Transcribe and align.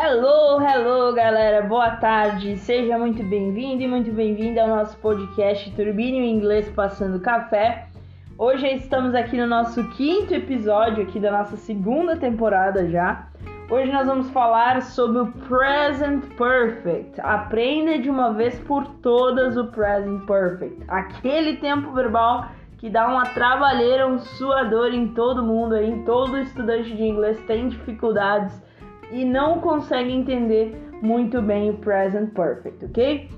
Hello, 0.00 0.60
hello, 0.60 1.12
galera. 1.12 1.66
Boa 1.66 1.90
tarde. 1.96 2.56
Seja 2.58 2.96
muito 2.96 3.20
bem-vindo 3.24 3.82
e 3.82 3.88
muito 3.88 4.12
bem-vinda 4.12 4.62
ao 4.62 4.68
nosso 4.68 4.96
podcast 4.98 5.72
Turbine 5.72 6.18
em 6.18 6.36
Inglês 6.36 6.70
Passando 6.70 7.18
Café. 7.18 7.88
Hoje 8.38 8.64
estamos 8.74 9.12
aqui 9.12 9.36
no 9.36 9.48
nosso 9.48 9.82
quinto 9.90 10.32
episódio 10.32 11.02
aqui 11.02 11.18
da 11.18 11.32
nossa 11.32 11.56
segunda 11.56 12.16
temporada 12.16 12.88
já. 12.88 13.26
Hoje 13.68 13.90
nós 13.90 14.06
vamos 14.06 14.30
falar 14.30 14.82
sobre 14.82 15.18
o 15.18 15.32
Present 15.48 16.22
Perfect. 16.36 17.20
Aprenda 17.20 17.98
de 17.98 18.08
uma 18.08 18.32
vez 18.32 18.56
por 18.60 18.86
todas 19.02 19.56
o 19.56 19.66
Present 19.66 20.24
Perfect. 20.26 20.80
Aquele 20.86 21.56
tempo 21.56 21.90
verbal 21.90 22.46
que 22.78 22.88
dá 22.88 23.08
uma 23.08 23.26
trabalheira, 23.30 24.06
um 24.06 24.20
suador 24.20 24.94
em 24.94 25.08
todo 25.08 25.42
mundo 25.42 25.74
aí, 25.74 26.04
todo 26.04 26.38
estudante 26.38 26.94
de 26.94 27.02
inglês 27.02 27.36
tem 27.48 27.68
dificuldades 27.68 28.67
e 29.10 29.24
não 29.24 29.60
consegue 29.60 30.12
entender 30.12 30.76
muito 31.02 31.40
bem 31.40 31.70
o 31.70 31.74
present 31.74 32.30
perfect, 32.30 32.84
ok? 32.84 33.28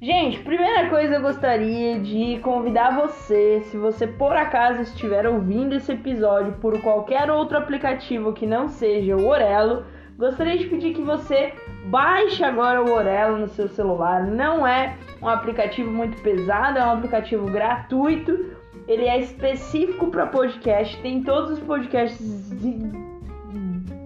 Gente, 0.00 0.40
primeira 0.40 0.90
coisa 0.90 1.14
eu 1.14 1.22
gostaria 1.22 1.98
de 1.98 2.38
convidar 2.42 2.94
você, 2.94 3.62
se 3.64 3.78
você 3.78 4.06
por 4.06 4.36
acaso 4.36 4.82
estiver 4.82 5.26
ouvindo 5.26 5.74
esse 5.74 5.90
episódio 5.92 6.52
por 6.60 6.78
qualquer 6.82 7.30
outro 7.30 7.56
aplicativo 7.56 8.34
que 8.34 8.46
não 8.46 8.68
seja 8.68 9.16
o 9.16 9.26
Orelo, 9.26 9.84
gostaria 10.18 10.58
de 10.58 10.66
pedir 10.66 10.92
que 10.92 11.00
você 11.00 11.54
baixe 11.86 12.44
agora 12.44 12.82
o 12.82 12.92
Orelo 12.92 13.38
no 13.38 13.48
seu 13.48 13.68
celular. 13.68 14.26
Não 14.26 14.66
é 14.66 14.94
um 15.22 15.28
aplicativo 15.28 15.90
muito 15.90 16.20
pesado, 16.20 16.78
é 16.78 16.84
um 16.84 16.92
aplicativo 16.92 17.46
gratuito. 17.46 18.54
Ele 18.86 19.06
é 19.06 19.18
específico 19.18 20.08
para 20.08 20.26
podcast, 20.26 21.00
tem 21.00 21.22
todos 21.22 21.52
os 21.52 21.60
podcasts 21.60 22.50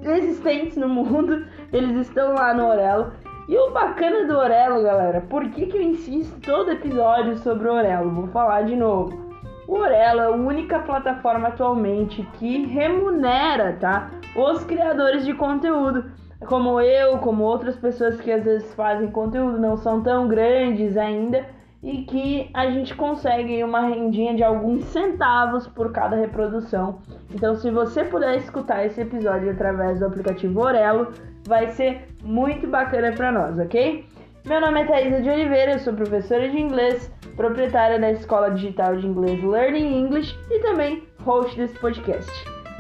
existentes 0.03 0.77
no 0.77 0.89
mundo, 0.89 1.45
eles 1.73 2.06
estão 2.06 2.34
lá 2.34 2.55
no 2.55 2.69
Orelo. 2.69 3.12
E 3.48 3.56
o 3.56 3.70
bacana 3.70 4.27
do 4.27 4.37
Orelo, 4.37 4.83
galera, 4.83 5.20
por 5.23 5.48
que, 5.51 5.67
que 5.67 5.77
eu 5.77 5.83
insisto 5.83 6.41
todo 6.41 6.70
episódio 6.70 7.37
sobre 7.39 7.69
o 7.69 7.73
Orelo? 7.73 8.11
Vou 8.11 8.29
falar 8.29 8.62
de 8.62 8.77
novo. 8.77 9.31
O 9.67 9.75
Orelo 9.75 10.20
é 10.20 10.25
a 10.27 10.31
única 10.31 10.81
plataforma 10.81 11.48
atualmente 11.48 12.23
que 12.34 12.67
remunera, 12.67 13.77
tá? 13.81 14.11
Os 14.37 14.65
criadores 14.65 15.25
de 15.25 15.34
conteúdo. 15.34 16.11
Como 16.47 16.81
eu, 16.81 17.19
como 17.19 17.45
outras 17.45 17.77
pessoas 17.77 18.20
que 18.20 18.33
às 18.33 18.45
vezes 18.45 18.73
fazem 18.75 19.11
conteúdo, 19.11 19.59
não 19.59 19.77
são 19.77 20.03
tão 20.03 20.27
grandes 20.27 20.97
ainda 20.97 21.45
e 21.83 22.03
que 22.03 22.50
a 22.53 22.70
gente 22.70 22.95
consegue 22.95 23.62
uma 23.64 23.81
rendinha 23.81 24.34
de 24.34 24.42
alguns 24.42 24.84
centavos 24.84 25.67
por 25.67 25.92
cada 25.92 26.17
reprodução. 26.17 27.00
Então, 27.34 27.55
se 27.55 27.70
você 27.70 28.05
puder 28.05 28.36
escutar 28.36 28.84
esse 28.84 29.00
episódio 29.00 29.50
através 29.50 29.98
do 29.98 30.06
aplicativo 30.06 30.61
Orelo, 30.61 31.12
vai 31.47 31.69
ser 31.69 32.08
muito 32.23 32.67
bacana 32.67 33.12
para 33.12 33.33
nós, 33.33 33.58
ok? 33.58 34.05
Meu 34.45 34.61
nome 34.61 34.81
é 34.81 34.84
Thaisa 34.86 35.23
de 35.23 35.31
Oliveira, 35.31 35.73
eu 35.73 35.78
sou 35.78 35.92
professora 35.92 36.48
de 36.48 36.58
inglês, 36.58 37.12
proprietária 37.36 37.98
da 37.98 38.11
Escola 38.11 38.51
Digital 38.51 38.97
de 38.97 39.06
Inglês 39.06 39.42
Learning 39.42 40.01
English 40.01 40.39
e 40.51 40.58
também 40.61 41.03
host 41.25 41.56
desse 41.56 41.78
podcast. 41.78 42.31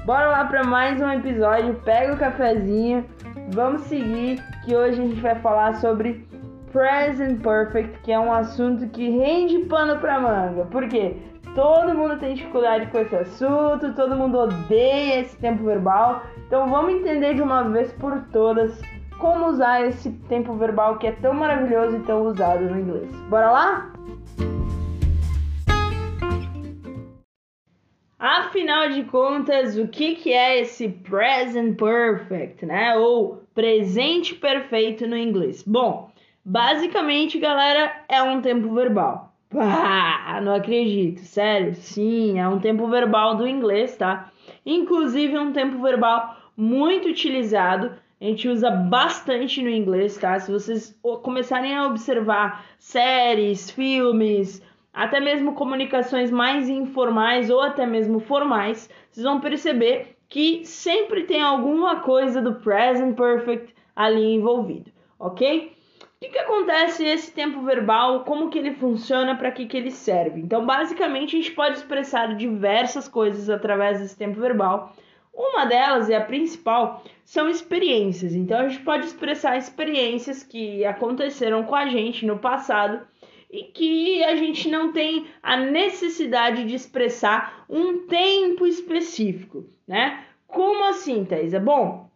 Bora 0.04 0.28
lá 0.28 0.44
para 0.46 0.64
mais 0.64 1.00
um 1.00 1.10
episódio, 1.10 1.74
pega 1.84 2.14
o 2.14 2.18
cafezinho, 2.18 3.04
vamos 3.50 3.82
seguir 3.82 4.42
que 4.64 4.74
hoje 4.74 5.00
a 5.00 5.04
gente 5.04 5.20
vai 5.20 5.34
falar 5.36 5.74
sobre 5.74 6.26
Present 6.72 7.42
Perfect, 7.42 7.98
que 8.00 8.12
é 8.12 8.18
um 8.18 8.32
assunto 8.32 8.88
que 8.88 9.08
rende 9.08 9.58
pano 9.66 9.98
pra 9.98 10.20
manga. 10.20 10.64
Por 10.66 10.88
quê? 10.88 11.16
Todo 11.54 11.96
mundo 11.96 12.18
tem 12.18 12.34
dificuldade 12.34 12.86
com 12.86 12.98
esse 12.98 13.16
assunto, 13.16 13.92
todo 13.94 14.14
mundo 14.14 14.38
odeia 14.38 15.20
esse 15.20 15.36
tempo 15.38 15.64
verbal. 15.64 16.22
Então 16.46 16.68
vamos 16.68 16.94
entender 16.94 17.34
de 17.34 17.42
uma 17.42 17.64
vez 17.64 17.92
por 17.94 18.22
todas 18.32 18.80
como 19.18 19.48
usar 19.48 19.84
esse 19.86 20.10
tempo 20.28 20.54
verbal 20.54 20.98
que 20.98 21.08
é 21.08 21.12
tão 21.12 21.34
maravilhoso 21.34 21.96
e 21.96 22.00
tão 22.00 22.26
usado 22.26 22.64
no 22.64 22.78
inglês. 22.78 23.10
Bora 23.28 23.50
lá? 23.50 23.92
Afinal 28.18 28.90
de 28.90 29.04
contas, 29.04 29.78
o 29.78 29.88
que, 29.88 30.14
que 30.14 30.32
é 30.32 30.60
esse 30.60 30.88
present 30.88 31.76
perfect, 31.76 32.66
né? 32.66 32.94
Ou 32.96 33.42
presente 33.54 34.34
perfeito 34.34 35.06
no 35.06 35.16
inglês? 35.16 35.62
Bom, 35.62 36.09
Basicamente, 36.44 37.38
galera, 37.38 38.04
é 38.08 38.22
um 38.22 38.40
tempo 38.40 38.72
verbal. 38.74 39.34
Pá, 39.50 40.40
não 40.42 40.54
acredito, 40.54 41.20
sério? 41.20 41.74
Sim, 41.74 42.38
é 42.38 42.48
um 42.48 42.58
tempo 42.60 42.86
verbal 42.86 43.36
do 43.36 43.46
inglês, 43.46 43.96
tá? 43.96 44.30
Inclusive, 44.64 45.34
é 45.34 45.40
um 45.40 45.52
tempo 45.52 45.82
verbal 45.82 46.36
muito 46.56 47.08
utilizado. 47.08 47.92
A 48.20 48.24
gente 48.24 48.48
usa 48.48 48.70
bastante 48.70 49.62
no 49.62 49.68
inglês, 49.68 50.16
tá? 50.16 50.38
Se 50.38 50.52
vocês 50.52 50.98
começarem 51.22 51.76
a 51.76 51.86
observar 51.86 52.64
séries, 52.78 53.70
filmes, 53.70 54.62
até 54.92 55.20
mesmo 55.20 55.54
comunicações 55.54 56.30
mais 56.30 56.68
informais 56.68 57.50
ou 57.50 57.60
até 57.60 57.86
mesmo 57.86 58.20
formais, 58.20 58.88
vocês 59.10 59.24
vão 59.24 59.40
perceber 59.40 60.16
que 60.28 60.64
sempre 60.64 61.24
tem 61.24 61.42
alguma 61.42 62.00
coisa 62.00 62.40
do 62.40 62.54
present 62.54 63.16
perfect 63.16 63.74
ali 63.96 64.34
envolvido, 64.34 64.90
ok? 65.18 65.72
O 66.20 66.26
que, 66.26 66.32
que 66.32 66.38
acontece 66.38 67.02
esse 67.02 67.32
tempo 67.32 67.62
verbal? 67.62 68.24
Como 68.24 68.50
que 68.50 68.58
ele 68.58 68.74
funciona? 68.74 69.34
Para 69.34 69.50
que, 69.50 69.64
que 69.64 69.74
ele 69.74 69.90
serve? 69.90 70.38
Então, 70.38 70.66
basicamente, 70.66 71.34
a 71.34 71.40
gente 71.40 71.52
pode 71.52 71.78
expressar 71.78 72.36
diversas 72.36 73.08
coisas 73.08 73.48
através 73.48 74.00
desse 74.00 74.18
tempo 74.18 74.38
verbal. 74.38 74.94
Uma 75.32 75.64
delas, 75.64 76.10
e 76.10 76.14
a 76.14 76.20
principal, 76.20 77.02
são 77.24 77.48
experiências. 77.48 78.34
Então, 78.34 78.58
a 78.58 78.68
gente 78.68 78.84
pode 78.84 79.06
expressar 79.06 79.56
experiências 79.56 80.42
que 80.42 80.84
aconteceram 80.84 81.62
com 81.62 81.74
a 81.74 81.86
gente 81.86 82.26
no 82.26 82.38
passado 82.38 83.00
e 83.50 83.62
que 83.62 84.22
a 84.22 84.36
gente 84.36 84.68
não 84.68 84.92
tem 84.92 85.26
a 85.42 85.56
necessidade 85.56 86.66
de 86.66 86.74
expressar 86.74 87.64
um 87.66 88.06
tempo 88.06 88.66
específico, 88.66 89.64
né? 89.88 90.22
Como 90.46 90.84
assim, 90.84 91.24
Thaisa? 91.24 91.58
Bom, 91.58 92.09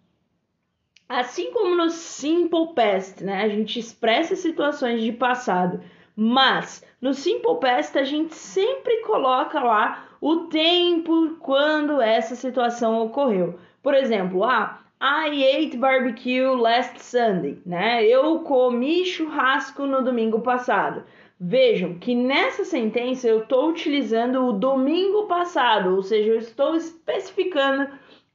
Assim 1.08 1.52
como 1.52 1.76
no 1.76 1.90
Simple 1.90 2.74
Past, 2.74 3.22
né? 3.22 3.42
A 3.42 3.48
gente 3.48 3.78
expressa 3.78 4.34
situações 4.34 5.02
de 5.02 5.12
passado, 5.12 5.80
mas 6.16 6.82
no 7.00 7.12
Simple 7.12 7.60
Past 7.60 7.98
a 7.98 8.04
gente 8.04 8.34
sempre 8.34 9.02
coloca 9.02 9.60
lá 9.60 10.08
o 10.20 10.46
tempo 10.46 11.36
quando 11.40 12.00
essa 12.00 12.34
situação 12.34 13.02
ocorreu. 13.02 13.58
Por 13.82 13.92
exemplo, 13.94 14.44
ah, 14.44 14.80
I 14.98 15.66
ate 15.66 15.76
barbecue 15.76 16.46
last 16.56 16.98
Sunday, 17.02 17.58
né? 17.66 18.02
Eu 18.06 18.38
comi 18.38 19.04
churrasco 19.04 19.84
no 19.84 20.02
domingo 20.02 20.40
passado. 20.40 21.04
Vejam 21.38 21.98
que 21.98 22.14
nessa 22.14 22.64
sentença 22.64 23.28
eu 23.28 23.40
estou 23.40 23.68
utilizando 23.68 24.46
o 24.46 24.52
domingo 24.54 25.26
passado, 25.26 25.94
ou 25.94 26.02
seja, 26.02 26.30
eu 26.30 26.38
estou 26.38 26.74
especificando 26.74 27.88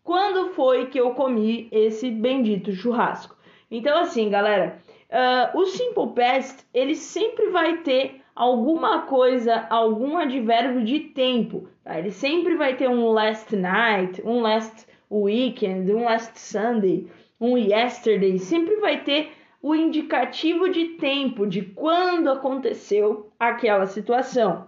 quando 0.04 0.54
foi 0.54 0.88
que 0.88 1.00
eu 1.00 1.12
comi 1.14 1.68
esse 1.72 2.10
bendito 2.10 2.72
churrasco. 2.72 3.36
Então, 3.70 4.00
assim, 4.00 4.30
galera, 4.30 4.80
uh, 5.10 5.58
o 5.58 5.66
Simple 5.66 6.14
Past 6.16 6.66
ele 6.74 6.96
sempre 6.96 7.50
vai 7.50 7.78
ter 7.78 8.22
alguma 8.36 9.02
coisa, 9.02 9.68
algum 9.70 10.18
advérbio 10.18 10.84
de 10.84 11.00
tempo. 11.00 11.68
Tá? 11.84 12.00
Ele 12.00 12.12
sempre 12.12 12.56
vai 12.56 12.76
ter 12.76 12.90
um 12.90 13.10
last 13.10 13.56
night, 13.56 14.22
um 14.26 14.42
last 14.42 14.88
weekend, 15.12 15.92
um 15.94 16.06
last 16.06 16.40
Sunday, 16.40 17.08
um 17.40 17.58
yesterday. 17.58 18.40
Sempre 18.40 18.78
vai 18.78 19.04
ter 19.04 19.32
o 19.62 19.76
indicativo 19.76 20.70
de 20.70 20.96
tempo 20.96 21.46
de 21.46 21.62
quando 21.62 22.30
aconteceu 22.30 23.32
aquela 23.38 23.86
situação. 23.86 24.68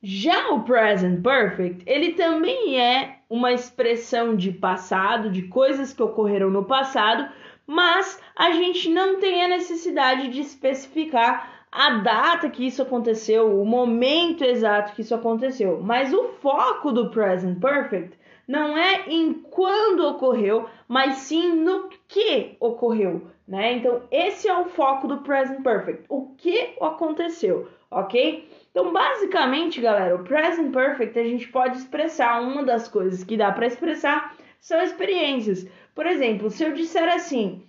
Já 0.00 0.50
o 0.50 0.62
present 0.62 1.20
perfect, 1.22 1.82
ele 1.84 2.12
também 2.12 2.80
é 2.80 3.17
uma 3.28 3.52
expressão 3.52 4.34
de 4.34 4.50
passado, 4.50 5.30
de 5.30 5.42
coisas 5.42 5.92
que 5.92 6.02
ocorreram 6.02 6.50
no 6.50 6.64
passado, 6.64 7.30
mas 7.66 8.20
a 8.34 8.52
gente 8.52 8.88
não 8.88 9.20
tem 9.20 9.44
a 9.44 9.48
necessidade 9.48 10.28
de 10.28 10.40
especificar 10.40 11.66
a 11.70 11.90
data 11.98 12.48
que 12.48 12.66
isso 12.66 12.80
aconteceu, 12.80 13.60
o 13.60 13.64
momento 13.66 14.42
exato 14.42 14.94
que 14.94 15.02
isso 15.02 15.14
aconteceu. 15.14 15.80
Mas 15.82 16.12
o 16.14 16.24
foco 16.40 16.90
do 16.90 17.10
present 17.10 17.60
perfect 17.60 18.18
não 18.46 18.76
é 18.76 19.04
em 19.08 19.34
quando 19.34 20.06
ocorreu, 20.06 20.66
mas 20.88 21.16
sim 21.16 21.52
no 21.52 21.90
que 22.08 22.56
ocorreu, 22.58 23.28
né? 23.46 23.74
Então, 23.74 24.02
esse 24.10 24.48
é 24.48 24.58
o 24.58 24.64
foco 24.64 25.06
do 25.06 25.18
present 25.18 25.62
perfect. 25.62 26.04
O 26.08 26.28
que 26.38 26.74
aconteceu, 26.80 27.68
ok? 27.90 28.48
Então, 28.78 28.92
basicamente, 28.92 29.80
galera, 29.80 30.14
o 30.14 30.22
present 30.22 30.72
perfect 30.72 31.18
a 31.18 31.24
gente 31.24 31.48
pode 31.48 31.78
expressar 31.78 32.40
uma 32.40 32.62
das 32.62 32.86
coisas 32.86 33.24
que 33.24 33.36
dá 33.36 33.50
para 33.50 33.66
expressar 33.66 34.36
são 34.60 34.80
experiências. 34.80 35.68
Por 35.96 36.06
exemplo, 36.06 36.48
se 36.48 36.62
eu 36.62 36.72
disser 36.72 37.12
assim, 37.12 37.60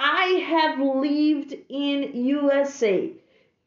I 0.00 0.42
have 0.52 0.82
lived 0.82 1.64
in 1.70 2.34
USA. 2.34 3.08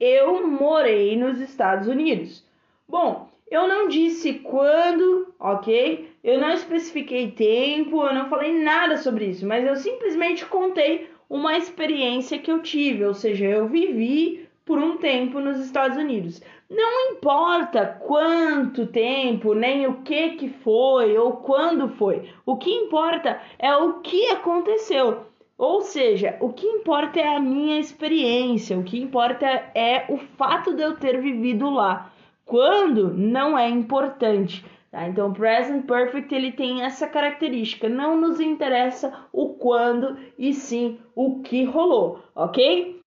Eu 0.01 0.45
morei 0.45 1.15
nos 1.15 1.39
Estados 1.39 1.87
Unidos. 1.87 2.45
Bom, 2.89 3.29
eu 3.49 3.69
não 3.69 3.87
disse 3.87 4.33
quando, 4.39 5.33
ok? 5.39 6.09
Eu 6.21 6.41
não 6.41 6.51
especifiquei 6.51 7.31
tempo, 7.31 8.03
eu 8.05 8.13
não 8.13 8.27
falei 8.27 8.51
nada 8.61 8.97
sobre 8.97 9.27
isso, 9.27 9.47
mas 9.47 9.65
eu 9.65 9.77
simplesmente 9.77 10.45
contei 10.45 11.09
uma 11.29 11.57
experiência 11.57 12.37
que 12.37 12.51
eu 12.51 12.61
tive, 12.61 13.05
ou 13.05 13.13
seja, 13.13 13.45
eu 13.45 13.69
vivi 13.69 14.45
por 14.65 14.77
um 14.77 14.97
tempo 14.97 15.39
nos 15.39 15.59
Estados 15.59 15.97
Unidos. 15.97 16.41
Não 16.73 17.11
importa 17.11 17.99
quanto 18.07 18.87
tempo, 18.87 19.53
nem 19.53 19.87
o 19.87 20.03
que 20.03 20.37
que 20.37 20.47
foi 20.47 21.17
ou 21.17 21.33
quando 21.33 21.89
foi. 21.89 22.29
O 22.45 22.55
que 22.55 22.71
importa 22.71 23.41
é 23.59 23.75
o 23.75 23.99
que 23.99 24.27
aconteceu. 24.27 25.25
Ou 25.57 25.81
seja, 25.81 26.37
o 26.39 26.53
que 26.53 26.65
importa 26.65 27.19
é 27.19 27.35
a 27.35 27.41
minha 27.41 27.77
experiência, 27.77 28.79
o 28.79 28.85
que 28.85 28.97
importa 29.01 29.45
é 29.75 30.05
o 30.07 30.15
fato 30.37 30.73
de 30.73 30.81
eu 30.81 30.95
ter 30.95 31.19
vivido 31.19 31.69
lá. 31.69 32.09
Quando 32.45 33.13
não 33.13 33.59
é 33.59 33.67
importante. 33.67 34.63
Tá? 34.89 35.09
Então, 35.09 35.27
o 35.27 35.33
present 35.33 35.85
perfect 35.85 36.33
ele 36.33 36.53
tem 36.53 36.83
essa 36.83 37.05
característica. 37.05 37.89
Não 37.89 38.15
nos 38.15 38.39
interessa 38.39 39.13
o 39.33 39.55
quando 39.55 40.17
e 40.37 40.53
sim 40.53 40.99
o 41.13 41.41
que 41.41 41.65
rolou, 41.65 42.19
ok? 42.33 43.00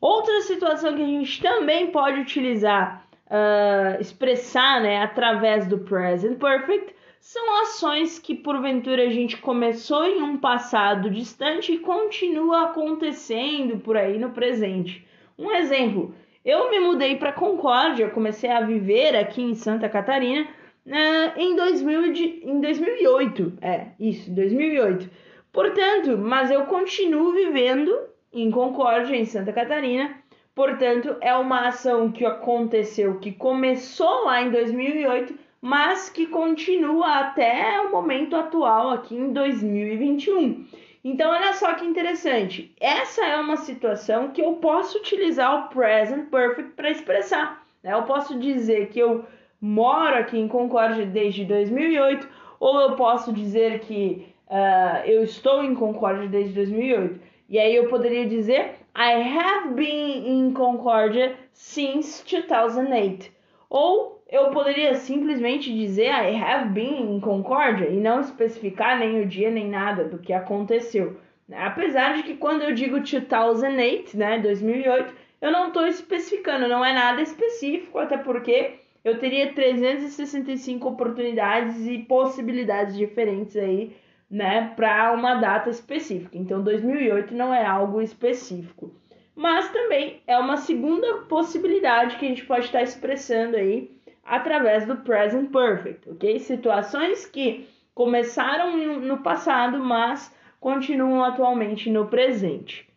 Outra 0.00 0.40
situação 0.40 0.94
que 0.94 1.02
a 1.02 1.06
gente 1.06 1.42
também 1.42 1.88
pode 1.88 2.20
utilizar, 2.20 3.06
uh, 3.26 4.00
expressar, 4.00 4.80
né, 4.80 5.02
através 5.02 5.66
do 5.66 5.78
present 5.78 6.38
perfect, 6.38 6.94
são 7.20 7.60
ações 7.60 8.18
que 8.18 8.34
porventura 8.34 9.02
a 9.02 9.10
gente 9.10 9.36
começou 9.36 10.06
em 10.06 10.22
um 10.22 10.38
passado 10.38 11.10
distante 11.10 11.72
e 11.72 11.78
continua 11.78 12.70
acontecendo 12.70 13.78
por 13.78 13.96
aí 13.96 14.18
no 14.18 14.30
presente. 14.30 15.06
Um 15.38 15.52
exemplo, 15.52 16.14
eu 16.42 16.70
me 16.70 16.80
mudei 16.80 17.16
para 17.16 17.32
Concórdia, 17.32 18.08
comecei 18.08 18.50
a 18.50 18.62
viver 18.62 19.14
aqui 19.14 19.42
em 19.42 19.54
Santa 19.54 19.86
Catarina 19.86 20.48
uh, 20.86 21.38
em, 21.38 21.54
2000 21.54 22.12
de, 22.14 22.24
em 22.42 22.58
2008. 22.58 23.58
É, 23.60 23.88
isso, 24.00 24.30
2008. 24.30 25.10
Portanto, 25.52 26.16
mas 26.16 26.50
eu 26.50 26.64
continuo 26.64 27.32
vivendo 27.32 28.09
em 28.32 28.50
Concórdia, 28.50 29.16
em 29.16 29.24
Santa 29.24 29.52
Catarina. 29.52 30.14
Portanto, 30.54 31.16
é 31.20 31.34
uma 31.34 31.68
ação 31.68 32.10
que 32.10 32.24
aconteceu, 32.24 33.18
que 33.18 33.32
começou 33.32 34.24
lá 34.24 34.42
em 34.42 34.50
2008, 34.50 35.34
mas 35.60 36.08
que 36.08 36.26
continua 36.26 37.20
até 37.20 37.80
o 37.82 37.90
momento 37.90 38.36
atual, 38.36 38.90
aqui 38.90 39.14
em 39.14 39.32
2021. 39.32 40.66
Então, 41.02 41.30
olha 41.30 41.54
só 41.54 41.74
que 41.74 41.84
interessante. 41.84 42.74
Essa 42.78 43.24
é 43.24 43.36
uma 43.36 43.56
situação 43.56 44.30
que 44.30 44.42
eu 44.42 44.54
posso 44.54 44.98
utilizar 44.98 45.66
o 45.66 45.68
present 45.68 46.28
perfect 46.28 46.72
para 46.72 46.90
expressar. 46.90 47.64
Né? 47.82 47.94
Eu 47.94 48.02
posso 48.02 48.38
dizer 48.38 48.88
que 48.88 48.98
eu 48.98 49.24
moro 49.60 50.16
aqui 50.16 50.38
em 50.38 50.48
Concórdia 50.48 51.06
desde 51.06 51.44
2008, 51.44 52.28
ou 52.58 52.80
eu 52.80 52.96
posso 52.96 53.32
dizer 53.32 53.80
que 53.80 54.26
uh, 54.48 55.06
eu 55.06 55.22
estou 55.22 55.64
em 55.64 55.74
Concórdia 55.74 56.28
desde 56.28 56.52
2008. 56.54 57.29
E 57.50 57.58
aí 57.58 57.74
eu 57.74 57.88
poderia 57.88 58.26
dizer 58.26 58.76
I 58.96 59.22
have 59.22 59.74
been 59.74 60.28
in 60.28 60.52
Concórdia 60.52 61.34
since 61.52 62.24
2008. 62.24 63.28
Ou 63.68 64.22
eu 64.30 64.50
poderia 64.50 64.94
simplesmente 64.94 65.74
dizer 65.74 66.10
I 66.10 66.40
have 66.40 66.70
been 66.70 67.16
in 67.16 67.18
Concórdia 67.18 67.88
e 67.88 67.96
não 67.96 68.20
especificar 68.20 68.96
nem 68.96 69.20
o 69.20 69.26
dia 69.26 69.50
nem 69.50 69.68
nada 69.68 70.04
do 70.04 70.18
que 70.18 70.32
aconteceu. 70.32 71.16
Apesar 71.52 72.14
de 72.14 72.22
que 72.22 72.36
quando 72.36 72.62
eu 72.62 72.72
digo 72.72 73.00
2008, 73.00 74.16
né, 74.16 74.38
2008, 74.38 75.12
eu 75.42 75.50
não 75.50 75.68
estou 75.68 75.88
especificando, 75.88 76.68
não 76.68 76.84
é 76.84 76.92
nada 76.92 77.20
específico, 77.20 77.98
até 77.98 78.16
porque 78.16 78.74
eu 79.04 79.18
teria 79.18 79.52
365 79.52 80.88
oportunidades 80.88 81.84
e 81.88 81.98
possibilidades 81.98 82.96
diferentes 82.96 83.56
aí, 83.56 83.96
né, 84.30 84.72
para 84.76 85.12
uma 85.12 85.34
data 85.34 85.68
específica. 85.68 86.38
Então 86.38 86.62
2008 86.62 87.34
não 87.34 87.52
é 87.52 87.66
algo 87.66 88.00
específico. 88.00 88.94
Mas 89.34 89.70
também 89.70 90.22
é 90.26 90.38
uma 90.38 90.56
segunda 90.56 91.22
possibilidade 91.22 92.16
que 92.16 92.26
a 92.26 92.28
gente 92.28 92.44
pode 92.44 92.66
estar 92.66 92.82
expressando 92.82 93.56
aí 93.56 93.90
através 94.22 94.86
do 94.86 94.96
present 94.98 95.50
perfect, 95.50 96.08
OK? 96.08 96.38
Situações 96.38 97.26
que 97.26 97.66
começaram 97.94 98.76
no 98.98 99.18
passado, 99.18 99.78
mas 99.78 100.34
continuam 100.60 101.24
atualmente 101.24 101.90
no 101.90 102.06
presente. 102.06 102.88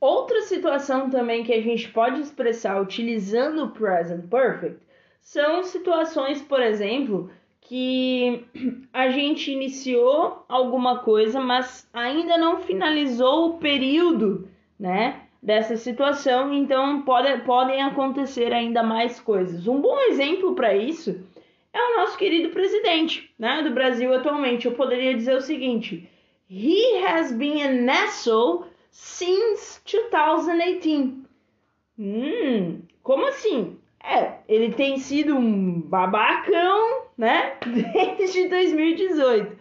Outra 0.00 0.42
situação 0.42 1.10
também 1.10 1.42
que 1.42 1.52
a 1.52 1.60
gente 1.60 1.88
pode 1.88 2.20
expressar 2.20 2.80
utilizando 2.80 3.64
o 3.64 3.70
present 3.70 4.28
perfect 4.28 4.80
são 5.20 5.64
situações, 5.64 6.40
por 6.40 6.62
exemplo, 6.62 7.30
que 7.68 8.44
a 8.92 9.08
gente 9.10 9.50
iniciou 9.50 10.44
alguma 10.48 11.00
coisa, 11.00 11.40
mas 11.40 11.88
ainda 11.92 12.38
não 12.38 12.60
finalizou 12.60 13.48
o 13.48 13.58
período, 13.58 14.48
né, 14.78 15.22
dessa 15.42 15.76
situação, 15.76 16.52
então 16.52 17.02
pode, 17.02 17.42
podem 17.42 17.82
acontecer 17.82 18.52
ainda 18.52 18.82
mais 18.82 19.18
coisas. 19.20 19.66
Um 19.66 19.80
bom 19.80 19.98
exemplo 20.08 20.54
para 20.54 20.76
isso 20.76 21.20
é 21.72 21.80
o 21.80 21.96
nosso 21.98 22.16
querido 22.16 22.50
presidente, 22.50 23.32
né, 23.38 23.62
do 23.62 23.70
Brasil 23.70 24.14
atualmente. 24.14 24.66
Eu 24.66 24.72
poderia 24.72 25.14
dizer 25.14 25.36
o 25.36 25.42
seguinte: 25.42 26.08
He 26.48 27.04
has 27.04 27.32
been 27.32 27.62
an 27.62 27.90
asshole 27.90 28.66
since 28.90 29.80
2018. 29.84 31.26
Hum, 31.98 32.82
como 33.02 33.26
assim? 33.26 33.78
É, 34.02 34.34
ele 34.48 34.72
tem 34.72 34.98
sido 34.98 35.34
um 35.34 35.80
babacão, 35.80 37.05
né? 37.16 37.54
Desde 38.16 38.48
2018. 38.48 39.56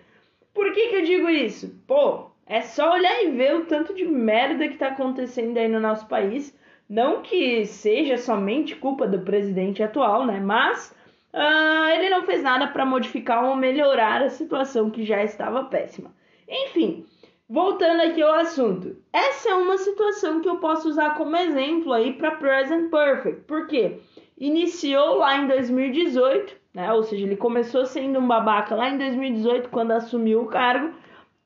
Por 0.53 0.73
que, 0.73 0.87
que 0.87 0.95
eu 0.95 1.03
digo 1.03 1.29
isso? 1.29 1.75
Pô, 1.87 2.31
é 2.45 2.61
só 2.61 2.93
olhar 2.93 3.23
e 3.23 3.31
ver 3.31 3.55
o 3.55 3.65
tanto 3.65 3.93
de 3.93 4.05
merda 4.05 4.67
que 4.67 4.77
tá 4.77 4.87
acontecendo 4.87 5.57
aí 5.57 5.67
no 5.67 5.79
nosso 5.79 6.07
país. 6.07 6.57
Não 6.87 7.21
que 7.21 7.65
seja 7.65 8.17
somente 8.17 8.75
culpa 8.75 9.07
do 9.07 9.21
presidente 9.21 9.81
atual, 9.81 10.25
né? 10.25 10.39
Mas 10.39 10.95
uh, 11.33 11.89
ele 11.95 12.09
não 12.09 12.23
fez 12.23 12.43
nada 12.43 12.67
para 12.67 12.85
modificar 12.85 13.43
ou 13.43 13.55
melhorar 13.55 14.21
a 14.21 14.29
situação 14.29 14.89
que 14.89 15.03
já 15.03 15.23
estava 15.23 15.63
péssima. 15.65 16.13
Enfim, 16.47 17.05
Voltando 17.47 18.01
aqui 18.01 18.23
ao 18.23 18.33
assunto, 18.39 18.97
essa 19.13 19.51
é 19.51 19.53
uma 19.53 19.77
situação 19.77 20.41
que 20.41 20.49
eu 20.49 20.57
posso 20.57 20.89
usar 20.89 21.13
como 21.13 21.37
exemplo 21.37 21.93
aí 21.93 22.13
para 22.13 22.37
present 22.37 22.89
perfect, 22.89 23.41
porque 23.45 23.99
iniciou 24.35 25.17
lá 25.17 25.37
em 25.37 25.47
2018, 25.47 26.55
né? 26.75 26.91
Ou 26.91 27.01
seja, 27.01 27.25
ele 27.25 27.37
começou 27.37 27.85
sendo 27.85 28.19
um 28.19 28.27
babaca 28.27 28.75
lá 28.75 28.89
em 28.89 28.97
2018 28.97 29.69
quando 29.69 29.91
assumiu 29.91 30.41
o 30.41 30.47
cargo 30.47 30.93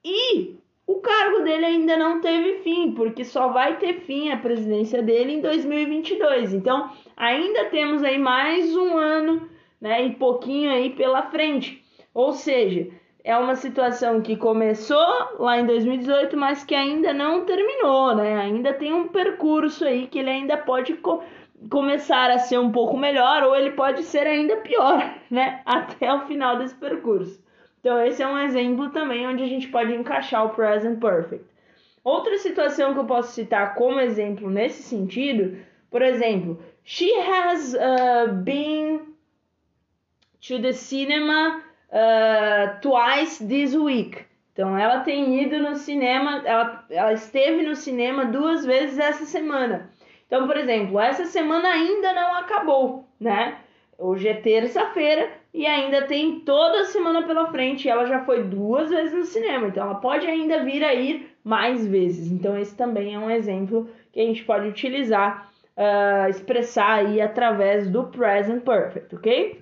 e 0.03 0.55
o 0.87 0.95
cargo 0.95 1.43
dele 1.43 1.65
ainda 1.65 1.95
não 1.95 2.19
teve 2.19 2.63
fim, 2.63 2.93
porque 2.93 3.23
só 3.23 3.49
vai 3.49 3.77
ter 3.77 4.01
fim 4.01 4.31
a 4.31 4.37
presidência 4.37 5.03
dele 5.03 5.33
em 5.33 5.41
2022. 5.41 6.55
Então, 6.55 6.89
ainda 7.15 7.65
temos 7.65 8.03
aí 8.03 8.17
mais 8.17 8.75
um 8.75 8.97
ano, 8.97 9.47
né, 9.79 10.03
e 10.03 10.15
pouquinho 10.15 10.71
aí 10.71 10.89
pela 10.89 11.21
frente. 11.21 11.83
Ou 12.11 12.33
seja, 12.33 12.89
é 13.23 13.37
uma 13.37 13.55
situação 13.55 14.21
que 14.21 14.35
começou 14.35 15.37
lá 15.37 15.59
em 15.59 15.65
2018, 15.67 16.35
mas 16.35 16.63
que 16.63 16.73
ainda 16.73 17.13
não 17.13 17.45
terminou, 17.45 18.15
né? 18.15 18.37
Ainda 18.37 18.73
tem 18.73 18.91
um 18.91 19.09
percurso 19.09 19.85
aí 19.85 20.07
que 20.07 20.17
ele 20.17 20.31
ainda 20.31 20.57
pode 20.57 20.95
começar 21.69 22.29
a 22.31 22.39
ser 22.39 22.57
um 22.59 22.71
pouco 22.71 22.95
melhor 22.97 23.43
ou 23.43 23.55
ele 23.55 23.71
pode 23.71 24.03
ser 24.03 24.25
ainda 24.25 24.57
pior, 24.57 25.15
né? 25.29 25.61
Até 25.65 26.13
o 26.13 26.25
final 26.27 26.57
desse 26.57 26.75
percurso. 26.75 27.41
Então 27.79 28.05
esse 28.05 28.21
é 28.21 28.27
um 28.27 28.37
exemplo 28.37 28.89
também 28.89 29.27
onde 29.27 29.43
a 29.43 29.47
gente 29.47 29.67
pode 29.67 29.93
encaixar 29.93 30.45
o 30.45 30.49
present 30.49 30.99
perfect. 30.99 31.45
Outra 32.03 32.37
situação 32.37 32.93
que 32.93 32.99
eu 32.99 33.05
posso 33.05 33.33
citar 33.33 33.75
como 33.75 33.99
exemplo 33.99 34.49
nesse 34.49 34.83
sentido, 34.83 35.57
por 35.91 36.01
exemplo, 36.01 36.61
she 36.83 37.11
has 37.19 37.73
uh, 37.73 38.31
been 38.33 39.01
to 40.41 40.61
the 40.61 40.71
cinema 40.71 41.61
uh, 41.91 42.79
twice 42.81 43.45
this 43.45 43.75
week. 43.75 44.25
Então 44.53 44.77
ela 44.77 45.01
tem 45.01 45.41
ido 45.41 45.59
no 45.59 45.75
cinema, 45.75 46.41
ela, 46.45 46.85
ela 46.89 47.13
esteve 47.13 47.63
no 47.63 47.75
cinema 47.75 48.25
duas 48.25 48.65
vezes 48.65 48.97
essa 48.97 49.25
semana. 49.25 49.89
Então, 50.29 50.45
por 50.45 50.55
exemplo, 50.55 50.99
essa 50.99 51.25
semana 51.25 51.67
ainda 51.69 52.13
não 52.13 52.35
acabou, 52.35 53.03
né? 53.19 53.57
Hoje 53.97 54.27
é 54.27 54.35
terça-feira 54.35 55.27
e 55.51 55.65
ainda 55.65 56.03
tem 56.03 56.41
toda 56.41 56.81
a 56.81 56.85
semana 56.85 57.23
pela 57.23 57.47
frente. 57.47 57.89
ela 57.89 58.05
já 58.05 58.23
foi 58.23 58.43
duas 58.43 58.91
vezes 58.91 59.11
no 59.11 59.25
cinema, 59.25 59.67
então 59.67 59.83
ela 59.83 59.95
pode 59.95 60.27
ainda 60.27 60.63
vir 60.63 60.83
a 60.83 60.93
ir 60.93 61.35
mais 61.43 61.87
vezes. 61.87 62.31
Então, 62.31 62.55
esse 62.55 62.75
também 62.75 63.15
é 63.15 63.19
um 63.19 63.31
exemplo 63.31 63.89
que 64.13 64.19
a 64.19 64.23
gente 64.23 64.43
pode 64.43 64.67
utilizar, 64.67 65.49
uh, 65.75 66.29
expressar 66.29 66.99
aí 66.99 67.19
através 67.19 67.89
do 67.89 68.03
present 68.03 68.63
perfect, 68.63 69.15
ok? 69.15 69.59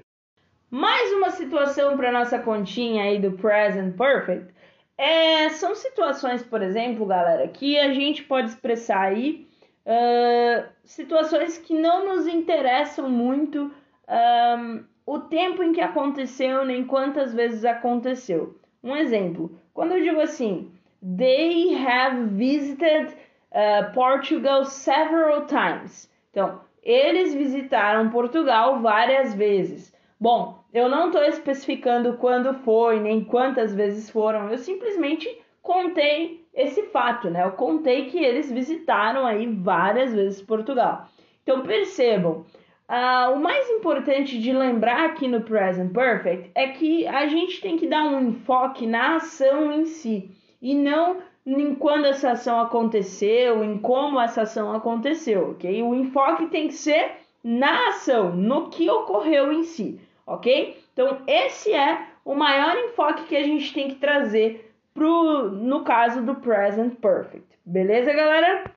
Mais 0.70 1.14
uma 1.14 1.30
situação 1.30 1.96
para 1.96 2.12
nossa 2.12 2.40
continha 2.40 3.04
aí 3.04 3.20
do 3.20 3.32
present 3.32 3.96
perfect 3.96 4.54
é, 4.98 5.48
são 5.50 5.76
situações, 5.76 6.44
por 6.44 6.62
exemplo, 6.62 7.06
galera, 7.06 7.48
que 7.48 7.80
a 7.80 7.94
gente 7.94 8.24
pode 8.24 8.50
expressar 8.50 9.02
aí 9.02 9.48
uh, 9.88 10.68
situações 10.84 11.58
que 11.58 11.74
não 11.74 12.06
nos 12.06 12.28
interessam 12.28 13.10
muito 13.10 13.72
um, 14.08 14.84
o 15.06 15.20
tempo 15.20 15.64
em 15.64 15.72
que 15.72 15.82
aconteceu 15.82 16.66
nem 16.66 16.86
quantas 16.86 17.34
vezes 17.34 17.64
aconteceu. 17.64 18.60
Um 18.84 18.96
exemplo, 18.96 19.58
quando 19.74 19.94
eu 19.94 20.04
digo 20.04 20.20
assim, 20.20 20.72
they 21.02 21.74
have 21.76 22.26
visited 22.36 23.16
uh, 23.52 23.94
Portugal 23.94 24.66
several 24.66 25.46
times. 25.46 26.12
Então, 26.32 26.62
eles 26.84 27.34
visitaram 27.34 28.10
Portugal 28.10 28.82
várias 28.82 29.34
vezes. 29.34 29.94
Bom, 30.20 30.64
eu 30.74 30.90
não 30.90 31.08
estou 31.08 31.24
especificando 31.24 32.18
quando 32.18 32.54
foi, 32.54 33.00
nem 33.00 33.24
quantas 33.24 33.74
vezes 33.74 34.10
foram, 34.10 34.50
eu 34.50 34.58
simplesmente 34.58 35.28
contei 35.62 36.47
esse 36.58 36.84
fato, 36.88 37.30
né? 37.30 37.44
Eu 37.44 37.52
contei 37.52 38.08
que 38.08 38.18
eles 38.18 38.52
visitaram 38.52 39.28
aí 39.28 39.46
várias 39.46 40.12
vezes 40.12 40.42
Portugal. 40.42 41.08
Então 41.44 41.62
percebam, 41.62 42.46
uh, 42.90 43.32
o 43.34 43.40
mais 43.40 43.70
importante 43.70 44.40
de 44.40 44.52
lembrar 44.52 45.06
aqui 45.06 45.28
no 45.28 45.42
Present 45.42 45.94
Perfect 45.94 46.50
é 46.56 46.70
que 46.70 47.08
a 47.08 47.28
gente 47.28 47.62
tem 47.62 47.78
que 47.78 47.88
dar 47.88 48.04
um 48.06 48.30
enfoque 48.30 48.88
na 48.88 49.18
ação 49.18 49.72
em 49.72 49.86
si 49.86 50.32
e 50.60 50.74
não 50.74 51.18
em 51.46 51.76
quando 51.76 52.06
essa 52.06 52.32
ação 52.32 52.60
aconteceu, 52.60 53.64
em 53.64 53.78
como 53.78 54.20
essa 54.20 54.42
ação 54.42 54.74
aconteceu, 54.74 55.52
ok? 55.52 55.82
O 55.84 55.96
enfoque 55.96 56.48
tem 56.48 56.68
que 56.68 56.74
ser 56.74 57.12
na 57.42 57.90
ação, 57.90 58.36
no 58.36 58.70
que 58.70 58.90
ocorreu 58.90 59.54
em 59.54 59.64
si, 59.64 60.02
ok? 60.26 60.76
Então, 60.92 61.20
esse 61.26 61.72
é 61.72 62.08
o 62.26 62.36
maior 62.36 62.76
enfoque 62.78 63.24
que 63.26 63.38
a 63.38 63.44
gente 63.44 63.74
tem 63.74 63.88
que 63.88 63.96
trazer 63.96 64.67
pro, 64.98 65.52
no 65.52 65.84
caso 65.84 66.24
do 66.24 66.34
Present 66.36 66.96
Perfect. 66.96 67.46
Beleza, 67.64 68.12
galera? 68.12 68.72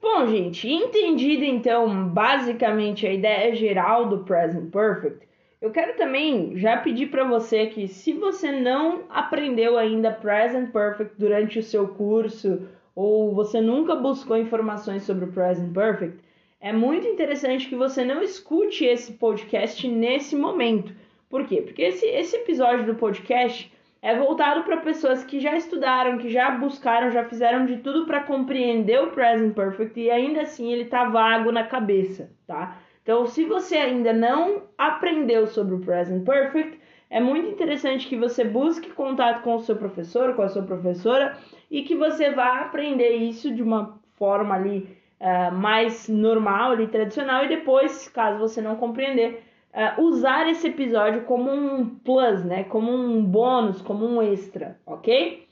Bom, 0.00 0.26
gente, 0.26 0.66
entendido 0.66 1.44
então 1.44 2.08
basicamente 2.08 3.06
a 3.06 3.12
ideia 3.12 3.54
geral 3.54 4.08
do 4.08 4.24
Present 4.24 4.70
Perfect, 4.70 5.28
eu 5.60 5.70
quero 5.70 5.94
também 5.94 6.56
já 6.56 6.78
pedir 6.78 7.10
para 7.10 7.22
você 7.22 7.66
que 7.66 7.86
se 7.86 8.14
você 8.14 8.50
não 8.50 9.02
aprendeu 9.10 9.76
ainda 9.76 10.10
Present 10.10 10.72
Perfect 10.72 11.16
durante 11.18 11.58
o 11.58 11.62
seu 11.62 11.86
curso 11.88 12.66
ou 12.94 13.34
você 13.34 13.60
nunca 13.60 13.94
buscou 13.94 14.38
informações 14.38 15.02
sobre 15.02 15.26
o 15.26 15.32
Present 15.32 15.74
Perfect, 15.74 16.18
é 16.62 16.72
muito 16.72 17.06
interessante 17.06 17.68
que 17.68 17.76
você 17.76 18.02
não 18.02 18.22
escute 18.22 18.86
esse 18.86 19.12
podcast 19.12 19.86
nesse 19.86 20.34
momento. 20.34 20.94
Por 21.28 21.46
quê? 21.46 21.60
Porque 21.60 21.82
esse, 21.82 22.06
esse 22.06 22.36
episódio 22.36 22.86
do 22.86 22.94
podcast 22.94 23.70
é 24.02 24.16
voltado 24.16 24.62
para 24.62 24.78
pessoas 24.78 25.24
que 25.24 25.40
já 25.40 25.56
estudaram, 25.56 26.18
que 26.18 26.30
já 26.30 26.50
buscaram, 26.52 27.10
já 27.10 27.24
fizeram 27.24 27.66
de 27.66 27.78
tudo 27.78 28.06
para 28.06 28.22
compreender 28.22 29.02
o 29.02 29.10
Present 29.10 29.54
Perfect 29.54 30.00
e 30.00 30.10
ainda 30.10 30.42
assim 30.42 30.72
ele 30.72 30.86
tá 30.86 31.04
vago 31.04 31.52
na 31.52 31.64
cabeça, 31.64 32.30
tá? 32.46 32.78
Então, 33.02 33.26
se 33.26 33.44
você 33.44 33.76
ainda 33.76 34.12
não 34.12 34.62
aprendeu 34.78 35.46
sobre 35.46 35.74
o 35.74 35.80
Present 35.80 36.24
Perfect, 36.24 36.78
é 37.10 37.20
muito 37.20 37.48
interessante 37.48 38.06
que 38.06 38.16
você 38.16 38.44
busque 38.44 38.90
contato 38.90 39.42
com 39.42 39.56
o 39.56 39.60
seu 39.60 39.76
professor, 39.76 40.34
com 40.34 40.42
a 40.42 40.48
sua 40.48 40.62
professora, 40.62 41.36
e 41.70 41.82
que 41.82 41.96
você 41.96 42.30
vá 42.30 42.60
aprender 42.60 43.16
isso 43.16 43.52
de 43.52 43.62
uma 43.62 43.98
forma 44.14 44.54
ali 44.54 44.96
uh, 45.20 45.52
mais 45.52 46.08
normal, 46.08 46.72
ali, 46.72 46.86
tradicional, 46.86 47.44
e 47.44 47.48
depois, 47.48 48.08
caso 48.08 48.38
você 48.38 48.62
não 48.62 48.76
compreender, 48.76 49.42
uh, 49.74 50.02
usar 50.02 50.48
esse 50.48 50.68
episódio 50.68 51.22
como 51.22 51.50
um 51.50 51.86
plus, 51.86 52.44
né? 52.44 52.64
Como 52.64 52.92
um 52.92 53.24
bônus, 53.24 53.80
como 53.82 54.06
um 54.06 54.22
extra, 54.22 54.78
ok? 54.86 55.46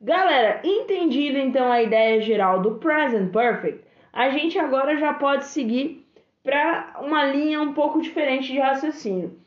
Galera, 0.00 0.60
entendido 0.64 1.38
então 1.38 1.70
a 1.70 1.82
ideia 1.82 2.20
geral 2.20 2.60
do 2.60 2.74
Present 2.76 3.32
Perfect, 3.32 3.84
a 4.12 4.28
gente 4.30 4.58
agora 4.58 4.96
já 4.96 5.14
pode 5.14 5.46
seguir 5.46 6.06
para 6.42 7.00
uma 7.00 7.24
linha 7.24 7.60
um 7.60 7.72
pouco 7.72 8.02
diferente 8.02 8.52
de 8.52 8.58
raciocínio. 8.58 9.38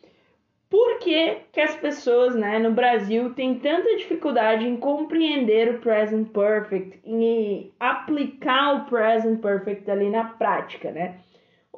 Por 0.69 0.99
que, 0.99 1.37
que 1.53 1.61
as 1.61 1.75
pessoas 1.75 2.35
né, 2.35 2.59
no 2.59 2.71
Brasil 2.71 3.33
têm 3.33 3.59
tanta 3.59 3.95
dificuldade 3.95 4.67
em 4.67 4.75
compreender 4.75 5.75
o 5.75 5.79
present 5.79 6.27
perfect, 6.29 6.99
em 7.05 7.71
aplicar 7.79 8.75
o 8.75 8.85
present 8.85 9.39
perfect 9.39 9.89
ali 9.89 10.09
na 10.09 10.25
prática, 10.25 10.91
né? 10.91 11.19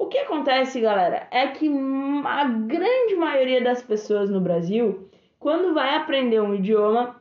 O 0.00 0.06
que 0.06 0.16
acontece, 0.16 0.80
galera, 0.80 1.28
é 1.30 1.48
que 1.48 1.68
a 2.24 2.44
grande 2.44 3.16
maioria 3.16 3.62
das 3.62 3.82
pessoas 3.82 4.30
no 4.30 4.40
Brasil, 4.40 5.10
quando 5.38 5.74
vai 5.74 5.94
aprender 5.94 6.40
um 6.40 6.54
idioma, 6.54 7.20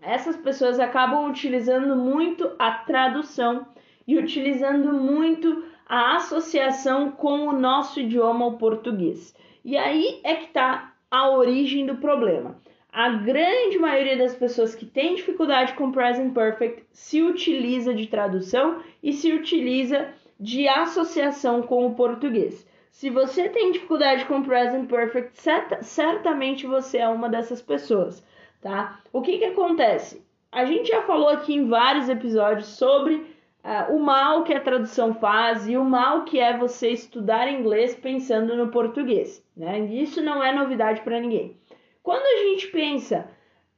essas 0.00 0.36
pessoas 0.36 0.78
acabam 0.78 1.28
utilizando 1.28 1.96
muito 1.96 2.52
a 2.56 2.70
tradução 2.70 3.66
e 4.06 4.16
utilizando 4.16 4.92
muito 4.92 5.64
a 5.88 6.14
associação 6.14 7.10
com 7.10 7.48
o 7.48 7.52
nosso 7.52 7.98
idioma, 7.98 8.46
o 8.46 8.58
português. 8.58 9.34
E 9.64 9.76
aí 9.76 10.20
é 10.22 10.36
que 10.36 10.44
está 10.44 10.94
a 11.10 11.28
origem 11.30 11.84
do 11.84 11.96
problema. 11.96 12.60
A 12.92 13.10
grande 13.10 13.76
maioria 13.76 14.16
das 14.16 14.36
pessoas 14.36 14.72
que 14.72 14.86
tem 14.86 15.16
dificuldade 15.16 15.72
com 15.72 15.90
present 15.90 16.32
perfect 16.32 16.86
se 16.92 17.20
utiliza 17.22 17.92
de 17.92 18.06
tradução 18.06 18.82
e 19.02 19.12
se 19.12 19.32
utiliza 19.32 20.14
de 20.38 20.68
associação 20.68 21.62
com 21.62 21.86
o 21.86 21.94
português. 21.94 22.66
Se 22.90 23.10
você 23.10 23.48
tem 23.48 23.72
dificuldade 23.72 24.24
com 24.24 24.42
present 24.42 24.88
perfect, 24.88 25.40
certa, 25.40 25.82
certamente 25.82 26.66
você 26.66 26.98
é 26.98 27.08
uma 27.08 27.28
dessas 27.28 27.62
pessoas, 27.62 28.24
tá? 28.60 29.00
O 29.12 29.22
que 29.22 29.38
que 29.38 29.44
acontece? 29.44 30.24
A 30.50 30.64
gente 30.64 30.88
já 30.88 31.02
falou 31.02 31.28
aqui 31.28 31.54
em 31.54 31.68
vários 31.68 32.08
episódios 32.08 32.66
sobre 32.68 33.14
uh, 33.14 33.94
o 33.94 34.00
mal 34.00 34.42
que 34.42 34.54
a 34.54 34.60
tradução 34.60 35.14
faz 35.14 35.68
e 35.68 35.76
o 35.76 35.84
mal 35.84 36.24
que 36.24 36.40
é 36.40 36.56
você 36.56 36.90
estudar 36.90 37.52
inglês 37.52 37.94
pensando 37.94 38.56
no 38.56 38.68
português. 38.68 39.44
Né? 39.56 39.80
Isso 39.80 40.22
não 40.22 40.42
é 40.42 40.52
novidade 40.52 41.02
para 41.02 41.20
ninguém. 41.20 41.56
Quando 42.02 42.24
a 42.24 42.48
gente 42.48 42.68
pensa 42.68 43.28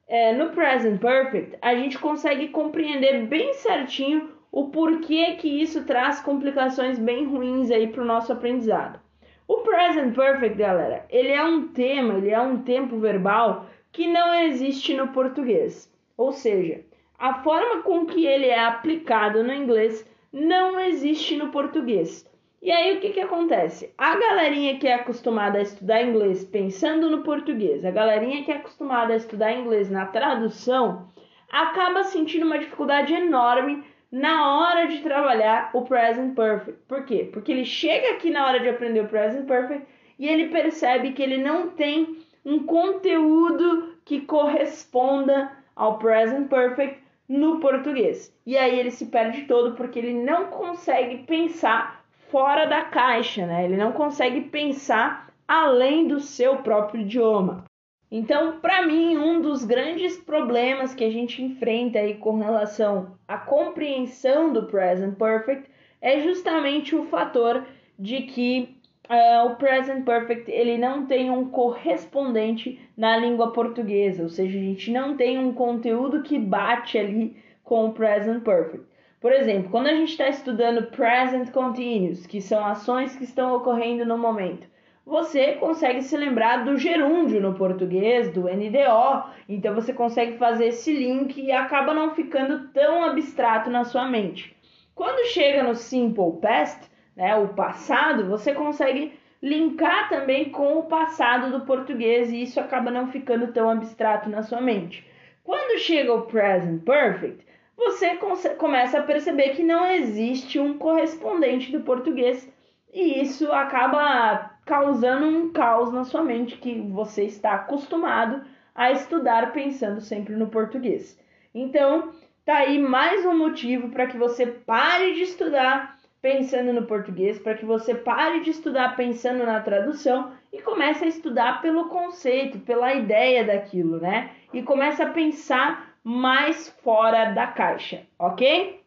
é, 0.06 0.32
no 0.32 0.50
present 0.50 1.00
perfect, 1.00 1.58
a 1.60 1.74
gente 1.74 1.98
consegue 1.98 2.48
compreender 2.48 3.26
bem 3.26 3.54
certinho 3.54 4.39
o 4.52 4.68
porquê 4.68 5.34
que 5.34 5.48
isso 5.48 5.84
traz 5.84 6.20
complicações 6.20 6.98
bem 6.98 7.26
ruins 7.26 7.70
aí 7.70 7.86
para 7.86 8.02
o 8.02 8.06
nosso 8.06 8.32
aprendizado. 8.32 9.00
O 9.46 9.58
present 9.58 10.14
perfect, 10.14 10.56
galera, 10.56 11.04
ele 11.10 11.30
é 11.30 11.42
um 11.42 11.68
tema, 11.68 12.14
ele 12.14 12.30
é 12.30 12.40
um 12.40 12.62
tempo 12.62 12.98
verbal 12.98 13.66
que 13.92 14.06
não 14.06 14.32
existe 14.34 14.94
no 14.94 15.08
português. 15.08 15.92
Ou 16.16 16.32
seja, 16.32 16.82
a 17.18 17.42
forma 17.42 17.82
com 17.82 18.06
que 18.06 18.26
ele 18.26 18.46
é 18.46 18.58
aplicado 18.58 19.42
no 19.42 19.52
inglês 19.52 20.08
não 20.32 20.78
existe 20.78 21.36
no 21.36 21.48
português. 21.48 22.28
E 22.62 22.70
aí 22.70 22.96
o 22.96 23.00
que, 23.00 23.10
que 23.10 23.20
acontece? 23.20 23.92
A 23.96 24.16
galerinha 24.16 24.78
que 24.78 24.86
é 24.86 24.94
acostumada 24.94 25.58
a 25.58 25.62
estudar 25.62 26.02
inglês 26.02 26.44
pensando 26.44 27.08
no 27.08 27.22
português, 27.22 27.84
a 27.84 27.90
galerinha 27.90 28.44
que 28.44 28.52
é 28.52 28.56
acostumada 28.56 29.14
a 29.14 29.16
estudar 29.16 29.52
inglês 29.52 29.90
na 29.90 30.06
tradução, 30.06 31.08
acaba 31.50 32.04
sentindo 32.04 32.46
uma 32.46 32.58
dificuldade 32.58 33.14
enorme 33.14 33.82
na 34.10 34.58
hora 34.58 34.86
de 34.86 34.98
trabalhar 35.02 35.70
o 35.72 35.82
present 35.82 36.34
perfect. 36.34 36.80
Por 36.88 37.04
quê? 37.04 37.28
Porque 37.32 37.52
ele 37.52 37.64
chega 37.64 38.12
aqui 38.12 38.30
na 38.30 38.46
hora 38.46 38.60
de 38.60 38.68
aprender 38.68 39.00
o 39.00 39.08
present 39.08 39.46
perfect 39.46 39.86
e 40.18 40.28
ele 40.28 40.48
percebe 40.48 41.12
que 41.12 41.22
ele 41.22 41.38
não 41.38 41.70
tem 41.70 42.18
um 42.44 42.64
conteúdo 42.64 43.94
que 44.04 44.22
corresponda 44.22 45.50
ao 45.76 45.98
present 45.98 46.48
perfect 46.48 47.00
no 47.28 47.60
português. 47.60 48.34
E 48.44 48.58
aí 48.58 48.78
ele 48.78 48.90
se 48.90 49.06
perde 49.06 49.42
todo 49.42 49.76
porque 49.76 49.98
ele 49.98 50.12
não 50.12 50.46
consegue 50.46 51.18
pensar 51.18 52.04
fora 52.28 52.66
da 52.66 52.82
caixa, 52.82 53.46
né? 53.46 53.64
Ele 53.64 53.76
não 53.76 53.92
consegue 53.92 54.40
pensar 54.42 55.32
além 55.46 56.08
do 56.08 56.20
seu 56.20 56.56
próprio 56.56 57.02
idioma. 57.02 57.64
Então, 58.10 58.58
para 58.60 58.84
mim, 58.84 59.16
um 59.16 59.40
dos 59.40 59.64
grandes 59.64 60.16
problemas 60.16 60.92
que 60.92 61.04
a 61.04 61.10
gente 61.10 61.42
enfrenta 61.42 62.00
aí 62.00 62.14
com 62.14 62.38
relação 62.38 63.16
à 63.28 63.38
compreensão 63.38 64.52
do 64.52 64.64
present 64.64 65.14
perfect 65.16 65.70
é 66.00 66.18
justamente 66.20 66.96
o 66.96 67.04
fator 67.04 67.64
de 67.96 68.22
que 68.22 68.76
uh, 69.08 69.46
o 69.46 69.56
present 69.56 70.04
perfect 70.04 70.50
ele 70.50 70.76
não 70.76 71.06
tem 71.06 71.30
um 71.30 71.50
correspondente 71.50 72.80
na 72.96 73.16
língua 73.16 73.52
portuguesa, 73.52 74.24
ou 74.24 74.28
seja, 74.28 74.58
a 74.58 74.62
gente 74.62 74.90
não 74.90 75.16
tem 75.16 75.38
um 75.38 75.52
conteúdo 75.52 76.22
que 76.22 76.38
bate 76.38 76.98
ali 76.98 77.36
com 77.62 77.86
o 77.86 77.92
present 77.92 78.42
perfect. 78.42 78.86
Por 79.20 79.32
exemplo, 79.32 79.70
quando 79.70 79.88
a 79.88 79.94
gente 79.94 80.12
está 80.12 80.28
estudando 80.28 80.90
present 80.90 81.50
continuous, 81.50 82.26
que 82.26 82.40
são 82.40 82.64
ações 82.64 83.14
que 83.14 83.24
estão 83.24 83.54
ocorrendo 83.54 84.04
no 84.04 84.16
momento, 84.16 84.66
você 85.04 85.54
consegue 85.54 86.02
se 86.02 86.16
lembrar 86.16 86.64
do 86.64 86.76
gerúndio 86.76 87.40
no 87.40 87.54
português, 87.54 88.32
do 88.32 88.42
NDO, 88.42 89.24
então 89.48 89.74
você 89.74 89.92
consegue 89.92 90.36
fazer 90.36 90.66
esse 90.66 90.92
link 90.92 91.40
e 91.40 91.50
acaba 91.50 91.92
não 91.92 92.14
ficando 92.14 92.68
tão 92.68 93.04
abstrato 93.04 93.70
na 93.70 93.84
sua 93.84 94.06
mente. 94.08 94.56
Quando 94.94 95.26
chega 95.26 95.62
no 95.62 95.74
simple 95.74 96.38
past, 96.40 96.90
né, 97.16 97.34
o 97.36 97.48
passado, 97.48 98.28
você 98.28 98.52
consegue 98.52 99.18
linkar 99.42 100.08
também 100.08 100.50
com 100.50 100.78
o 100.78 100.84
passado 100.84 101.50
do 101.50 101.64
português 101.64 102.30
e 102.30 102.42
isso 102.42 102.60
acaba 102.60 102.90
não 102.90 103.10
ficando 103.10 103.52
tão 103.52 103.70
abstrato 103.70 104.28
na 104.28 104.42
sua 104.42 104.60
mente. 104.60 105.06
Quando 105.42 105.80
chega 105.80 106.12
o 106.12 106.22
present 106.22 106.84
perfect, 106.84 107.44
você 107.76 108.16
começa 108.58 108.98
a 108.98 109.02
perceber 109.02 109.50
que 109.50 109.62
não 109.62 109.90
existe 109.90 110.58
um 110.58 110.76
correspondente 110.76 111.72
do 111.72 111.80
português 111.80 112.46
e 112.92 113.22
isso 113.22 113.50
acaba 113.50 114.50
causando 114.70 115.26
um 115.26 115.52
caos 115.52 115.92
na 115.92 116.04
sua 116.04 116.22
mente 116.22 116.56
que 116.56 116.80
você 116.80 117.24
está 117.24 117.54
acostumado 117.54 118.44
a 118.72 118.92
estudar 118.92 119.52
pensando 119.52 120.00
sempre 120.00 120.36
no 120.36 120.46
português. 120.46 121.18
Então, 121.52 122.12
tá 122.44 122.58
aí 122.58 122.78
mais 122.78 123.26
um 123.26 123.36
motivo 123.36 123.88
para 123.88 124.06
que 124.06 124.16
você 124.16 124.46
pare 124.46 125.14
de 125.14 125.22
estudar 125.22 125.98
pensando 126.22 126.72
no 126.72 126.86
português, 126.86 127.36
para 127.36 127.56
que 127.56 127.64
você 127.64 127.96
pare 127.96 128.44
de 128.44 128.50
estudar 128.50 128.94
pensando 128.94 129.44
na 129.44 129.58
tradução 129.58 130.30
e 130.52 130.62
comece 130.62 131.02
a 131.02 131.08
estudar 131.08 131.60
pelo 131.60 131.88
conceito, 131.88 132.60
pela 132.60 132.94
ideia 132.94 133.42
daquilo, 133.42 133.98
né? 133.98 134.30
E 134.54 134.62
comece 134.62 135.02
a 135.02 135.10
pensar 135.10 135.96
mais 136.04 136.68
fora 136.84 137.32
da 137.32 137.48
caixa, 137.48 138.02
ok? 138.16 138.80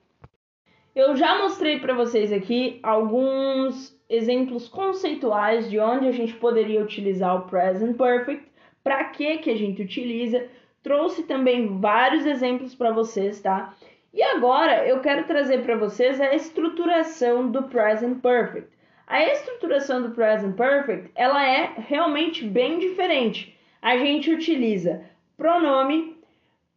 Eu 0.96 1.18
já 1.18 1.40
mostrei 1.40 1.78
para 1.80 1.94
vocês 1.94 2.32
aqui 2.32 2.80
alguns 2.82 4.02
exemplos 4.14 4.68
conceituais 4.68 5.70
de 5.70 5.80
onde 5.80 6.08
a 6.08 6.12
gente 6.12 6.34
poderia 6.36 6.82
utilizar 6.82 7.36
o 7.36 7.48
present 7.50 7.98
perfect, 7.98 8.46
para 8.84 9.04
que 9.06 9.38
que 9.40 9.50
a 9.50 9.58
gente 9.58 9.82
utiliza. 9.82 10.46
Trouxe 10.84 11.24
também 11.24 11.80
vários 11.80 12.26
exemplos 12.26 12.76
para 12.76 12.92
vocês, 12.92 13.42
tá? 13.42 13.74
E 14.14 14.22
agora 14.22 14.86
eu 14.88 15.00
quero 15.00 15.24
trazer 15.26 15.64
para 15.64 15.76
vocês 15.76 16.22
a 16.22 16.36
estruturação 16.36 17.50
do 17.50 17.64
present 17.64 18.22
perfect. 18.22 18.70
A 19.08 19.24
estruturação 19.24 20.02
do 20.02 20.12
present 20.12 20.56
perfect, 20.56 21.10
ela 21.16 21.46
é 21.46 21.74
realmente 21.78 22.46
bem 22.46 22.80
diferente. 22.80 23.58
A 23.82 23.98
gente 23.98 24.32
utiliza 24.32 25.04
pronome, 25.36 26.16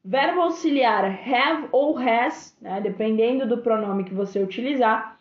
verbo 0.05 0.41
auxiliar 0.41 1.05
have 1.05 1.69
ou 1.73 1.99
has, 1.99 2.57
né, 2.61 2.81
dependendo 2.81 3.47
do 3.47 3.59
pronome 3.59 4.05
que 4.05 4.15
você 4.15 4.41
utilizar. 4.41 5.16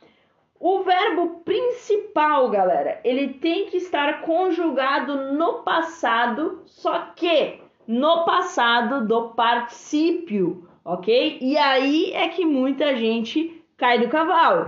O 0.60 0.84
verbo 0.84 1.42
principal, 1.42 2.50
galera, 2.50 3.00
ele 3.04 3.34
tem 3.34 3.68
que 3.68 3.78
estar 3.78 4.22
conjugado 4.22 5.34
no 5.34 5.64
passado, 5.64 6.62
só 6.66 7.12
que 7.16 7.60
no 7.88 8.26
passado 8.26 9.06
do 9.06 9.30
particípio 9.30 10.66
ok? 10.86 11.40
E 11.42 11.58
aí 11.58 12.12
é 12.14 12.30
que 12.30 12.46
muita 12.46 12.96
gente 12.96 13.64
cai 13.76 14.00
do 14.00 14.08
cavalo. 14.08 14.68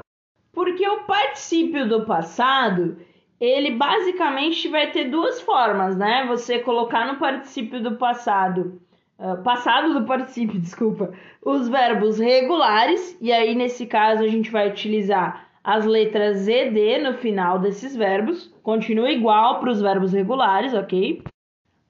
Porque 0.51 0.85
o 0.89 1.03
particípio 1.03 1.87
do 1.87 2.05
passado, 2.05 2.97
ele 3.39 3.71
basicamente 3.71 4.67
vai 4.67 4.89
ter 4.91 5.05
duas 5.05 5.39
formas, 5.39 5.95
né? 5.95 6.25
Você 6.27 6.57
colocar 6.57 7.05
no 7.05 7.19
particípio 7.19 7.81
do 7.81 7.95
passado, 7.97 8.81
uh, 9.19 9.41
passado 9.43 9.93
do 9.93 10.05
particípio, 10.05 10.57
desculpa, 10.59 11.13
os 11.45 11.69
verbos 11.69 12.17
regulares, 12.17 13.15
e 13.21 13.31
aí 13.31 13.53
nesse 13.53 13.85
caso 13.85 14.23
a 14.23 14.27
gente 14.27 14.49
vai 14.49 14.67
utilizar 14.67 15.46
as 15.67 15.85
letras 15.85 16.47
ED 16.47 16.99
no 16.99 17.15
final 17.15 17.59
desses 17.59 17.93
verbos, 17.93 18.49
continua 18.63 19.11
igual 19.11 19.59
para 19.59 19.69
os 19.69 19.81
verbos 19.81 20.13
regulares, 20.13 20.73
ok? 20.73 21.21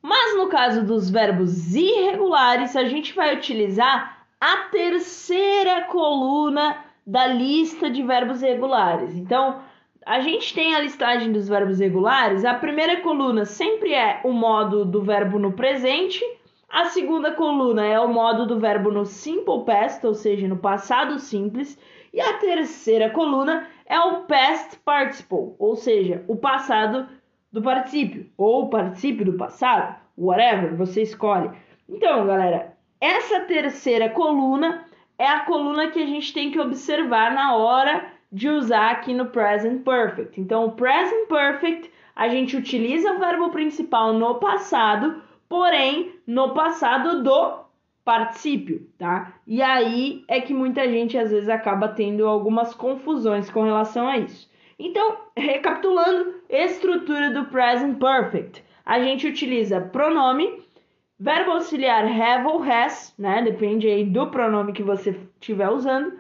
Mas 0.02 0.36
no 0.36 0.50
caso 0.50 0.84
dos 0.84 1.12
verbos 1.12 1.76
irregulares, 1.76 2.76
a 2.76 2.86
gente 2.86 3.14
vai 3.14 3.36
utilizar 3.36 4.26
a 4.42 4.70
terceira 4.72 5.84
coluna 5.92 6.76
da 7.06 7.28
lista 7.28 7.88
de 7.88 8.02
verbos 8.02 8.42
regulares. 8.42 9.16
Então, 9.16 9.62
a 10.04 10.22
gente 10.22 10.56
tem 10.56 10.74
a 10.74 10.80
listagem 10.80 11.32
dos 11.32 11.48
verbos 11.48 11.78
regulares. 11.78 12.46
A 12.46 12.56
primeira 12.56 13.02
coluna 13.02 13.46
sempre 13.46 13.94
é 13.94 14.22
o 14.24 14.32
modo 14.32 14.86
do 14.86 15.04
verbo 15.04 15.38
no 15.38 15.52
presente. 15.52 16.20
A 16.68 16.86
segunda 16.86 17.32
coluna 17.32 17.86
é 17.86 18.00
o 18.00 18.12
modo 18.12 18.48
do 18.48 18.60
verbo 18.60 18.90
no 18.90 19.06
simple 19.06 19.64
past, 19.66 20.04
ou 20.04 20.16
seja, 20.16 20.48
no 20.48 20.58
passado 20.58 21.20
simples. 21.20 21.78
E 22.14 22.22
a 22.22 22.34
terceira 22.34 23.10
coluna 23.10 23.68
é 23.86 24.00
o 24.00 24.22
past 24.22 24.78
participle, 24.80 25.56
ou 25.60 25.76
seja, 25.76 26.24
o 26.28 26.36
passado 26.36 27.08
do 27.52 27.62
particípio, 27.62 28.30
ou 28.38 28.70
particípio 28.70 29.26
do 29.26 29.34
passado, 29.34 29.96
whatever, 30.18 30.76
você 30.76 31.02
escolhe. 31.02 31.50
Então, 31.88 32.26
galera, 32.26 32.76
essa 33.00 33.42
terceira 33.42 34.10
coluna 34.10 34.86
é 35.18 35.28
a 35.28 35.42
coluna 35.42 35.90
que 35.90 36.02
a 36.02 36.06
gente 36.06 36.34
tem 36.34 36.52
que 36.52 36.60
observar 36.60 37.34
na 37.34 37.56
hora 37.56 38.06
de 38.32 38.50
usar 38.50 38.92
aqui 38.92 39.14
no 39.14 39.28
present 39.28 39.84
perfect. 39.84 40.40
Então, 40.40 40.66
o 40.66 40.72
present 40.72 41.28
perfect 41.28 41.92
a 42.16 42.28
gente 42.28 42.58
utiliza 42.58 43.14
o 43.14 43.20
verbo 43.20 43.50
principal 43.50 44.14
no 44.14 44.36
passado, 44.36 45.22
porém 45.48 46.20
no 46.26 46.54
passado 46.54 47.24
do 47.24 47.67
particípio, 48.08 48.88
tá? 48.98 49.34
E 49.46 49.62
aí 49.62 50.24
é 50.30 50.40
que 50.40 50.54
muita 50.54 50.88
gente 50.88 51.18
às 51.18 51.30
vezes 51.30 51.50
acaba 51.50 51.90
tendo 51.90 52.26
algumas 52.26 52.74
confusões 52.74 53.52
com 53.52 53.64
relação 53.64 54.08
a 54.08 54.18
isso. 54.18 54.50
Então, 54.80 55.18
recapitulando, 55.36 56.36
estrutura 56.50 57.32
do 57.32 57.46
present 57.46 58.00
perfect. 58.00 58.64
A 58.86 59.02
gente 59.02 59.28
utiliza 59.28 59.82
pronome 59.82 60.66
Verbo 61.20 61.54
auxiliar 61.54 62.06
have 62.06 62.46
ou 62.46 62.62
has, 62.62 63.14
né? 63.18 63.42
Depende 63.42 63.88
aí 63.88 64.06
do 64.06 64.28
pronome 64.28 64.72
que 64.72 64.84
você 64.84 65.20
estiver 65.40 65.68
usando. 65.68 66.14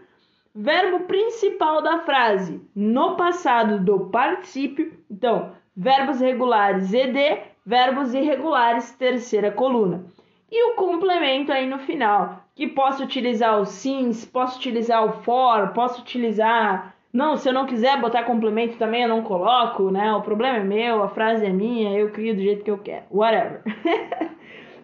Verbo 0.55 1.01
principal 1.01 1.83
da 1.83 1.99
frase 1.99 2.59
no 2.75 3.15
passado 3.15 3.79
do 3.79 4.09
particípio. 4.09 4.91
Então, 5.09 5.51
verbos 5.75 6.19
regulares 6.19 6.91
ed, 6.91 7.43
verbos 7.63 8.15
irregulares 8.15 8.89
terceira 8.93 9.51
coluna. 9.51 10.03
E 10.49 10.71
o 10.71 10.75
complemento 10.75 11.51
aí 11.51 11.67
no 11.67 11.79
final, 11.79 12.43
que 12.55 12.67
posso 12.67 13.03
utilizar 13.03 13.59
o 13.59 13.65
since, 13.65 14.25
posso 14.25 14.57
utilizar 14.57 15.05
o 15.05 15.23
for, 15.23 15.69
posso 15.73 16.01
utilizar 16.01 16.95
não, 17.11 17.35
se 17.35 17.49
eu 17.49 17.53
não 17.53 17.65
quiser 17.65 17.99
botar 17.99 18.25
complemento 18.25 18.77
também, 18.77 19.03
eu 19.03 19.09
não 19.09 19.23
coloco, 19.23 19.89
né? 19.89 20.13
O 20.13 20.21
problema 20.21 20.57
é 20.57 20.63
meu, 20.63 21.01
a 21.01 21.09
frase 21.09 21.45
é 21.45 21.49
minha, 21.49 21.97
eu 21.97 22.11
crio 22.11 22.35
do 22.35 22.41
jeito 22.41 22.63
que 22.63 22.69
eu 22.69 22.77
quero. 22.77 23.05
Whatever. 23.11 23.61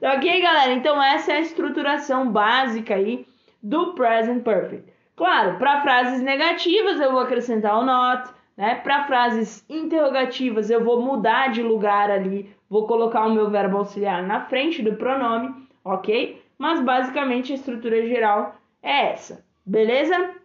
Ok, 0.06 0.42
galera? 0.42 0.74
Então 0.74 1.02
essa 1.02 1.32
é 1.32 1.36
a 1.38 1.40
estruturação 1.40 2.30
básica 2.30 2.94
aí 2.94 3.26
do 3.62 3.94
present 3.94 4.44
perfect. 4.44 4.92
Claro, 5.16 5.58
para 5.58 5.82
frases 5.82 6.22
negativas 6.22 7.00
eu 7.00 7.14
vou 7.14 7.22
acrescentar 7.22 7.80
o 7.80 7.86
not, 7.86 8.30
né? 8.58 8.76
Para 8.76 9.06
frases 9.06 9.64
interrogativas 9.70 10.70
eu 10.70 10.84
vou 10.84 11.02
mudar 11.02 11.52
de 11.52 11.64
lugar 11.64 12.12
ali, 12.12 12.54
vou 12.70 12.88
colocar 12.88 13.26
o 13.26 13.34
meu 13.34 13.50
verbo 13.50 13.78
auxiliar 13.78 14.24
na 14.24 14.42
frente 14.42 14.82
do 14.82 14.96
pronome, 14.96 15.54
ok? 15.84 16.42
Mas 16.58 16.82
basicamente 16.82 17.52
a 17.52 17.56
estrutura 17.56 18.06
geral 18.08 18.56
é 18.82 19.12
essa, 19.12 19.46
beleza? 19.66 20.36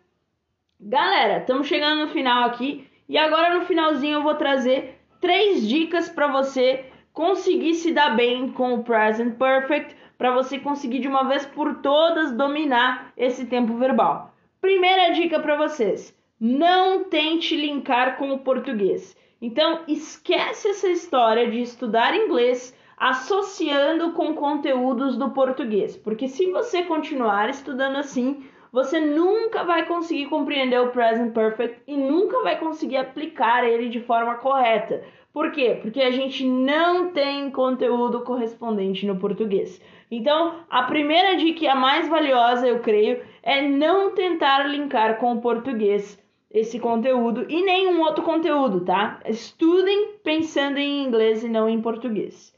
Galera, 0.81 1.39
estamos 1.39 1.67
chegando 1.67 2.07
no 2.07 2.09
final 2.09 2.45
aqui 2.45 2.89
e 3.09 3.19
agora 3.19 3.55
no 3.55 3.65
finalzinho 3.65 4.19
eu 4.19 4.23
vou 4.23 4.35
trazer 4.35 5.01
três 5.21 5.67
dicas 5.67 6.09
para 6.09 6.29
você 6.29 6.85
conseguir 7.13 7.75
se 7.75 7.93
dar 7.93 8.15
bem 8.15 8.51
com 8.53 8.75
o 8.75 8.85
present 8.85 9.37
perfect 9.37 9.97
para 10.17 10.31
você 10.33 10.59
conseguir 10.59 11.01
de 11.01 11.09
uma 11.09 11.25
vez 11.25 11.47
por 11.47 11.77
todas 11.77 12.33
dominar 12.33 13.13
esse 13.17 13.47
tempo 13.47 13.75
verbal. 13.75 14.35
Primeira 14.61 15.13
dica 15.13 15.41
para 15.41 15.57
vocês: 15.57 16.17
não 16.41 17.05
tente 17.05 17.57
linkar 17.57 18.17
com 18.17 18.33
o 18.33 18.39
português. 18.39 19.17
Então, 19.41 19.81
esquece 19.87 20.69
essa 20.69 20.89
história 20.89 21.49
de 21.51 21.61
estudar 21.61 22.15
inglês 22.15 22.77
associando 22.97 24.13
com 24.13 24.35
conteúdos 24.35 25.17
do 25.17 25.31
português, 25.31 25.97
porque 25.97 26.27
se 26.27 26.51
você 26.51 26.83
continuar 26.83 27.49
estudando 27.49 27.97
assim, 27.97 28.45
você 28.73 29.01
nunca 29.01 29.63
vai 29.63 29.87
conseguir 29.87 30.27
compreender 30.27 30.81
o 30.81 30.91
present 30.91 31.33
perfect 31.33 31.81
e 31.87 31.97
nunca 31.97 32.43
vai 32.43 32.59
conseguir 32.59 32.97
aplicar 32.97 33.65
ele 33.65 33.89
de 33.89 34.01
forma 34.01 34.35
correta. 34.35 35.05
Por 35.33 35.53
quê? 35.53 35.79
Porque 35.81 36.03
a 36.03 36.11
gente 36.11 36.45
não 36.45 37.13
tem 37.13 37.51
conteúdo 37.51 38.23
correspondente 38.23 39.07
no 39.07 39.17
português. 39.17 39.81
Então, 40.11 40.55
a 40.69 40.83
primeira 40.83 41.37
dica 41.37 41.71
a 41.71 41.77
mais 41.77 42.09
valiosa, 42.09 42.67
eu 42.67 42.81
creio, 42.81 43.23
é 43.43 43.63
não 43.63 44.11
tentar 44.15 44.67
linkar 44.67 45.19
com 45.19 45.35
o 45.35 45.41
português 45.41 46.19
esse 46.51 46.79
conteúdo 46.79 47.47
e 47.49 47.63
nenhum 47.63 48.01
outro 48.01 48.25
conteúdo, 48.25 48.81
tá? 48.81 49.21
Estudem 49.27 50.15
pensando 50.25 50.79
em 50.79 51.05
inglês 51.05 51.45
e 51.45 51.49
não 51.49 51.69
em 51.69 51.81
português. 51.81 52.55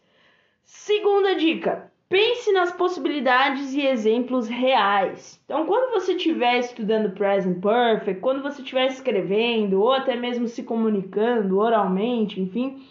Segunda 0.63 1.35
dica: 1.35 1.91
pense 2.09 2.53
nas 2.53 2.73
possibilidades 2.73 3.73
e 3.75 3.87
exemplos 3.87 4.49
reais. 4.49 5.41
Então, 5.45 5.67
quando 5.67 5.93
você 5.93 6.13
estiver 6.13 6.59
estudando 6.59 7.15
present 7.15 7.61
perfect, 7.61 8.21
quando 8.21 8.43
você 8.43 8.63
estiver 8.63 8.87
escrevendo 8.87 9.81
ou 9.81 9.93
até 9.93 10.17
mesmo 10.17 10.47
se 10.47 10.63
comunicando 10.63 11.59
oralmente, 11.59 12.41
enfim, 12.41 12.83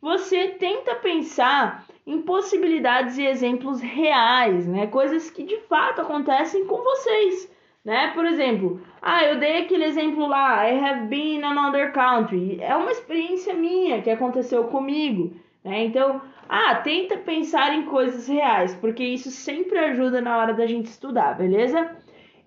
você 0.00 0.48
tenta 0.48 0.94
pensar 0.96 1.86
em 2.06 2.20
possibilidades 2.22 3.16
e 3.16 3.24
exemplos 3.24 3.80
reais, 3.80 4.66
né? 4.66 4.86
Coisas 4.86 5.30
que 5.30 5.42
de 5.42 5.58
fato 5.62 6.00
acontecem 6.00 6.66
com 6.66 6.82
vocês, 6.82 7.50
né? 7.84 8.12
Por 8.14 8.24
exemplo, 8.24 8.80
ah, 9.02 9.22
eu 9.24 9.38
dei 9.38 9.58
aquele 9.58 9.84
exemplo 9.84 10.26
lá, 10.26 10.68
I 10.68 10.78
have 10.78 11.06
been 11.06 11.38
in 11.38 11.44
another 11.44 11.92
country. 11.92 12.58
É 12.60 12.74
uma 12.74 12.90
experiência 12.90 13.52
minha 13.52 14.00
que 14.00 14.10
aconteceu 14.10 14.64
comigo, 14.64 15.34
né? 15.62 15.84
Então, 15.84 16.22
ah, 16.48 16.76
tenta 16.76 17.18
pensar 17.18 17.74
em 17.74 17.84
coisas 17.84 18.26
reais, 18.26 18.74
porque 18.76 19.04
isso 19.04 19.30
sempre 19.30 19.78
ajuda 19.78 20.20
na 20.20 20.38
hora 20.38 20.54
da 20.54 20.66
gente 20.66 20.86
estudar, 20.86 21.36
beleza? 21.36 21.96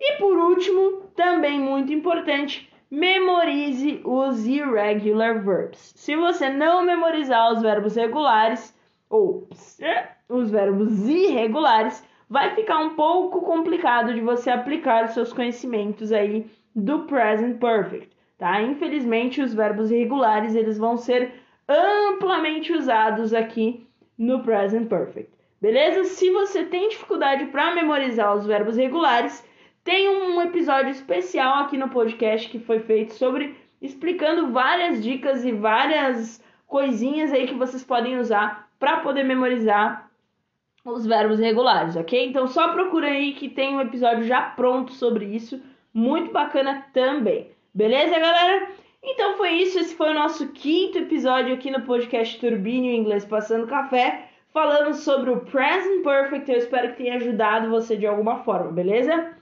E 0.00 0.18
por 0.18 0.36
último, 0.36 1.02
também 1.14 1.60
muito 1.60 1.92
importante, 1.92 2.68
memorize 2.90 4.00
os 4.04 4.46
irregular 4.46 5.44
verbs. 5.44 5.92
Se 5.96 6.16
você 6.16 6.48
não 6.48 6.82
memorizar 6.82 7.52
os 7.52 7.62
verbos 7.62 7.96
regulares 7.96 8.74
ou 9.10 9.48
os 10.28 10.50
verbos 10.50 11.08
irregulares, 11.08 12.04
vai 12.28 12.54
ficar 12.54 12.78
um 12.78 12.90
pouco 12.90 13.40
complicado 13.40 14.12
de 14.12 14.20
você 14.20 14.50
aplicar 14.50 15.04
os 15.04 15.12
seus 15.12 15.32
conhecimentos 15.32 16.12
aí 16.12 16.46
do 16.74 17.00
present 17.00 17.58
perfect, 17.58 18.10
tá? 18.36 18.60
Infelizmente, 18.62 19.40
os 19.40 19.54
verbos 19.54 19.90
irregulares 19.90 20.54
eles 20.54 20.78
vão 20.78 20.96
ser 20.96 21.32
amplamente 21.68 22.72
usados 22.72 23.32
aqui 23.32 23.86
no 24.16 24.42
present 24.42 24.88
perfect. 24.88 25.32
Beleza? 25.60 26.04
Se 26.04 26.30
você 26.30 26.64
tem 26.64 26.88
dificuldade 26.88 27.46
para 27.46 27.74
memorizar 27.74 28.34
os 28.36 28.46
verbos 28.46 28.76
regulares, 28.76 29.44
tem 29.82 30.08
um 30.08 30.40
episódio 30.42 30.90
especial 30.90 31.64
aqui 31.64 31.76
no 31.76 31.88
podcast 31.88 32.48
que 32.48 32.58
foi 32.58 32.80
feito 32.80 33.14
sobre 33.14 33.56
explicando 33.80 34.52
várias 34.52 35.02
dicas 35.02 35.44
e 35.44 35.52
várias 35.52 36.42
coisinhas 36.66 37.32
aí 37.32 37.46
que 37.46 37.54
vocês 37.54 37.82
podem 37.82 38.18
usar 38.18 38.68
para 38.78 38.98
poder 38.98 39.24
memorizar 39.24 40.07
os 40.84 41.06
verbos 41.06 41.38
regulares, 41.38 41.96
ok? 41.96 42.26
Então 42.26 42.46
só 42.46 42.72
procura 42.72 43.08
aí 43.08 43.32
que 43.34 43.48
tem 43.48 43.74
um 43.76 43.80
episódio 43.80 44.24
já 44.24 44.42
pronto 44.42 44.92
sobre 44.92 45.26
isso, 45.26 45.60
muito 45.92 46.32
bacana 46.32 46.86
também. 46.92 47.50
Beleza, 47.74 48.18
galera? 48.18 48.70
Então 49.02 49.36
foi 49.36 49.50
isso, 49.52 49.78
esse 49.78 49.94
foi 49.94 50.10
o 50.10 50.14
nosso 50.14 50.48
quinto 50.48 50.98
episódio 50.98 51.54
aqui 51.54 51.70
no 51.70 51.82
podcast 51.82 52.38
Turbínio 52.40 52.92
Inglês 52.92 53.24
Passando 53.24 53.66
Café, 53.66 54.28
falando 54.52 54.94
sobre 54.94 55.30
o 55.30 55.40
Present 55.40 56.02
Perfect. 56.02 56.50
Eu 56.50 56.58
espero 56.58 56.88
que 56.88 57.02
tenha 57.02 57.16
ajudado 57.16 57.70
você 57.70 57.96
de 57.96 58.06
alguma 58.06 58.38
forma, 58.38 58.72
beleza? 58.72 59.36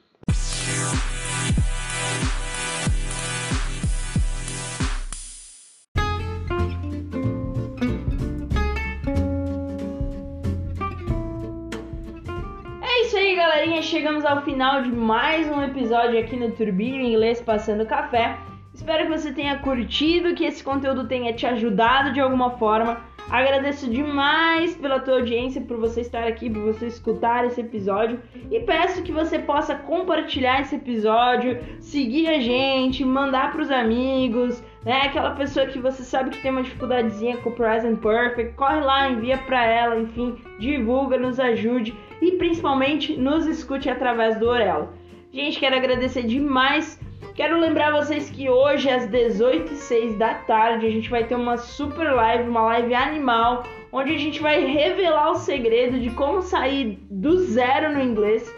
Chegamos 14.07 14.25
ao 14.25 14.41
final 14.43 14.83
de 14.83 14.93
mais 14.93 15.49
um 15.49 15.61
episódio 15.61 16.17
aqui 16.21 16.37
no 16.37 16.53
Turbínio 16.53 17.01
Inglês 17.01 17.41
Passando 17.41 17.85
Café. 17.85 18.39
Espero 18.73 19.03
que 19.03 19.19
você 19.19 19.33
tenha 19.33 19.59
curtido, 19.59 20.33
que 20.33 20.45
esse 20.45 20.63
conteúdo 20.63 21.09
tenha 21.09 21.33
te 21.33 21.45
ajudado 21.45 22.13
de 22.13 22.21
alguma 22.21 22.51
forma. 22.51 23.01
Agradeço 23.29 23.91
demais 23.91 24.77
pela 24.77 25.01
tua 25.01 25.15
audiência, 25.15 25.61
por 25.61 25.77
você 25.79 26.03
estar 26.03 26.23
aqui, 26.23 26.49
por 26.49 26.63
você 26.63 26.87
escutar 26.87 27.47
esse 27.47 27.61
episódio 27.61 28.21
e 28.49 28.61
peço 28.61 29.03
que 29.03 29.11
você 29.11 29.41
possa 29.41 29.75
compartilhar 29.75 30.61
esse 30.61 30.77
episódio, 30.77 31.59
seguir 31.81 32.29
a 32.29 32.39
gente, 32.39 33.05
mandar 33.05 33.51
para 33.51 33.63
os 33.63 33.73
amigos, 33.73 34.63
né? 34.87 35.03
Aquela 35.03 35.33
pessoa 35.33 35.67
que 35.67 35.79
você 35.79 36.03
sabe 36.03 36.31
que 36.31 36.41
tem 36.41 36.51
uma 36.51 36.63
dificuldadezinha 36.63 37.37
com 37.39 37.51
o 37.51 37.53
Present 37.53 38.01
Perfect, 38.01 38.55
corre 38.55 38.81
lá, 38.81 39.11
envia 39.11 39.37
para 39.37 39.63
ela, 39.67 39.99
enfim, 39.99 40.39
divulga, 40.59 41.19
nos 41.19 41.39
ajude 41.39 41.95
e 42.23 42.33
principalmente 42.33 43.17
nos 43.17 43.47
escute 43.47 43.91
através 43.91 44.39
do 44.39 44.49
Orelo. 44.49 44.89
Gente, 45.33 45.59
quero 45.59 45.77
agradecer 45.77 46.23
demais 46.23 46.99
Quero 47.37 47.61
lembrar 47.61 47.93
vocês 47.93 48.31
que 48.31 48.49
hoje 48.49 48.89
às 48.89 49.07
18h06 49.09 50.17
da 50.17 50.33
tarde 50.35 50.87
a 50.87 50.91
gente 50.91 51.11
vai 51.11 51.25
ter 51.25 51.35
uma 51.35 51.59
super 51.59 52.11
live, 52.11 52.49
uma 52.49 52.63
live 52.63 52.95
animal, 52.95 53.63
onde 53.93 54.15
a 54.15 54.19
gente 54.19 54.41
vai 54.41 54.65
revelar 54.65 55.33
o 55.33 55.35
segredo 55.35 56.01
de 56.01 56.09
como 56.11 56.41
sair 56.41 56.99
do 57.11 57.37
zero 57.41 57.93
no 57.93 58.03
inglês 58.03 58.51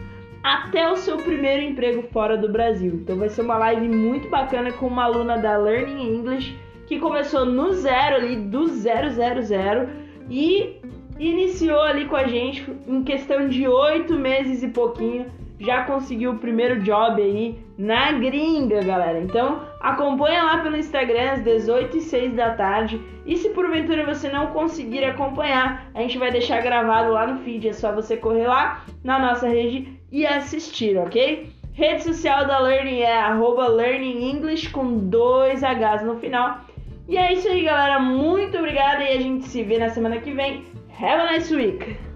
até 0.42 0.90
o 0.90 0.96
seu 0.96 1.16
primeiro 1.16 1.62
emprego 1.62 2.02
fora 2.12 2.36
do 2.36 2.48
Brasil. 2.48 2.94
Então 2.94 3.16
vai 3.16 3.28
ser 3.28 3.42
uma 3.42 3.58
live 3.58 3.88
muito 3.88 4.28
bacana 4.28 4.72
com 4.72 4.86
uma 4.86 5.04
aluna 5.04 5.36
da 5.38 5.56
Learning 5.56 6.16
English 6.16 6.56
que 6.86 6.98
começou 6.98 7.44
no 7.44 7.72
zero 7.72 8.16
ali, 8.16 8.36
do 8.36 8.66
zero, 8.66 9.10
zero, 9.10 9.42
zero 9.42 9.88
e 10.30 10.80
iniciou 11.18 11.80
ali 11.82 12.06
com 12.06 12.16
a 12.16 12.26
gente 12.26 12.64
em 12.86 13.02
questão 13.02 13.48
de 13.48 13.66
oito 13.66 14.14
meses 14.14 14.62
e 14.62 14.68
pouquinho 14.68 15.26
já 15.60 15.82
conseguiu 15.84 16.32
o 16.32 16.38
primeiro 16.38 16.80
job 16.82 17.20
aí 17.20 17.58
na 17.76 18.12
gringa, 18.12 18.82
galera. 18.82 19.20
Então 19.20 19.60
acompanha 19.80 20.42
lá 20.42 20.58
pelo 20.58 20.76
Instagram 20.76 21.32
às 21.32 21.44
18 21.44 21.96
e 21.96 22.00
6 22.00 22.34
da 22.34 22.54
tarde. 22.54 23.00
E 23.26 23.36
se 23.36 23.50
porventura 23.50 24.04
você 24.04 24.28
não 24.28 24.48
conseguir 24.48 25.04
acompanhar, 25.04 25.90
a 25.94 26.00
gente 26.00 26.18
vai 26.18 26.30
deixar 26.30 26.62
gravado 26.62 27.12
lá 27.12 27.26
no 27.26 27.40
feed. 27.40 27.68
É 27.68 27.72
só 27.72 27.92
você 27.92 28.16
correr 28.16 28.46
lá 28.46 28.84
na 29.04 29.18
nossa 29.18 29.48
rede 29.48 30.00
e 30.10 30.26
assistir, 30.26 30.96
ok? 30.96 31.52
Rede 31.72 32.02
social 32.02 32.46
da 32.46 32.58
Learning 32.58 33.00
é 33.00 33.18
arroba 33.18 33.68
Learning 33.68 34.30
English 34.30 34.70
com 34.70 34.98
dois 35.08 35.62
Hs 35.62 36.02
no 36.04 36.16
final. 36.16 36.60
E 37.08 37.16
é 37.16 37.32
isso 37.32 37.48
aí, 37.48 37.62
galera. 37.62 38.00
Muito 38.00 38.58
obrigada 38.58 39.04
e 39.04 39.16
a 39.16 39.20
gente 39.20 39.46
se 39.46 39.62
vê 39.62 39.78
na 39.78 39.88
semana 39.88 40.18
que 40.18 40.32
vem. 40.32 40.64
Have 41.00 41.22
a 41.22 41.32
nice 41.32 41.54
week! 41.54 42.07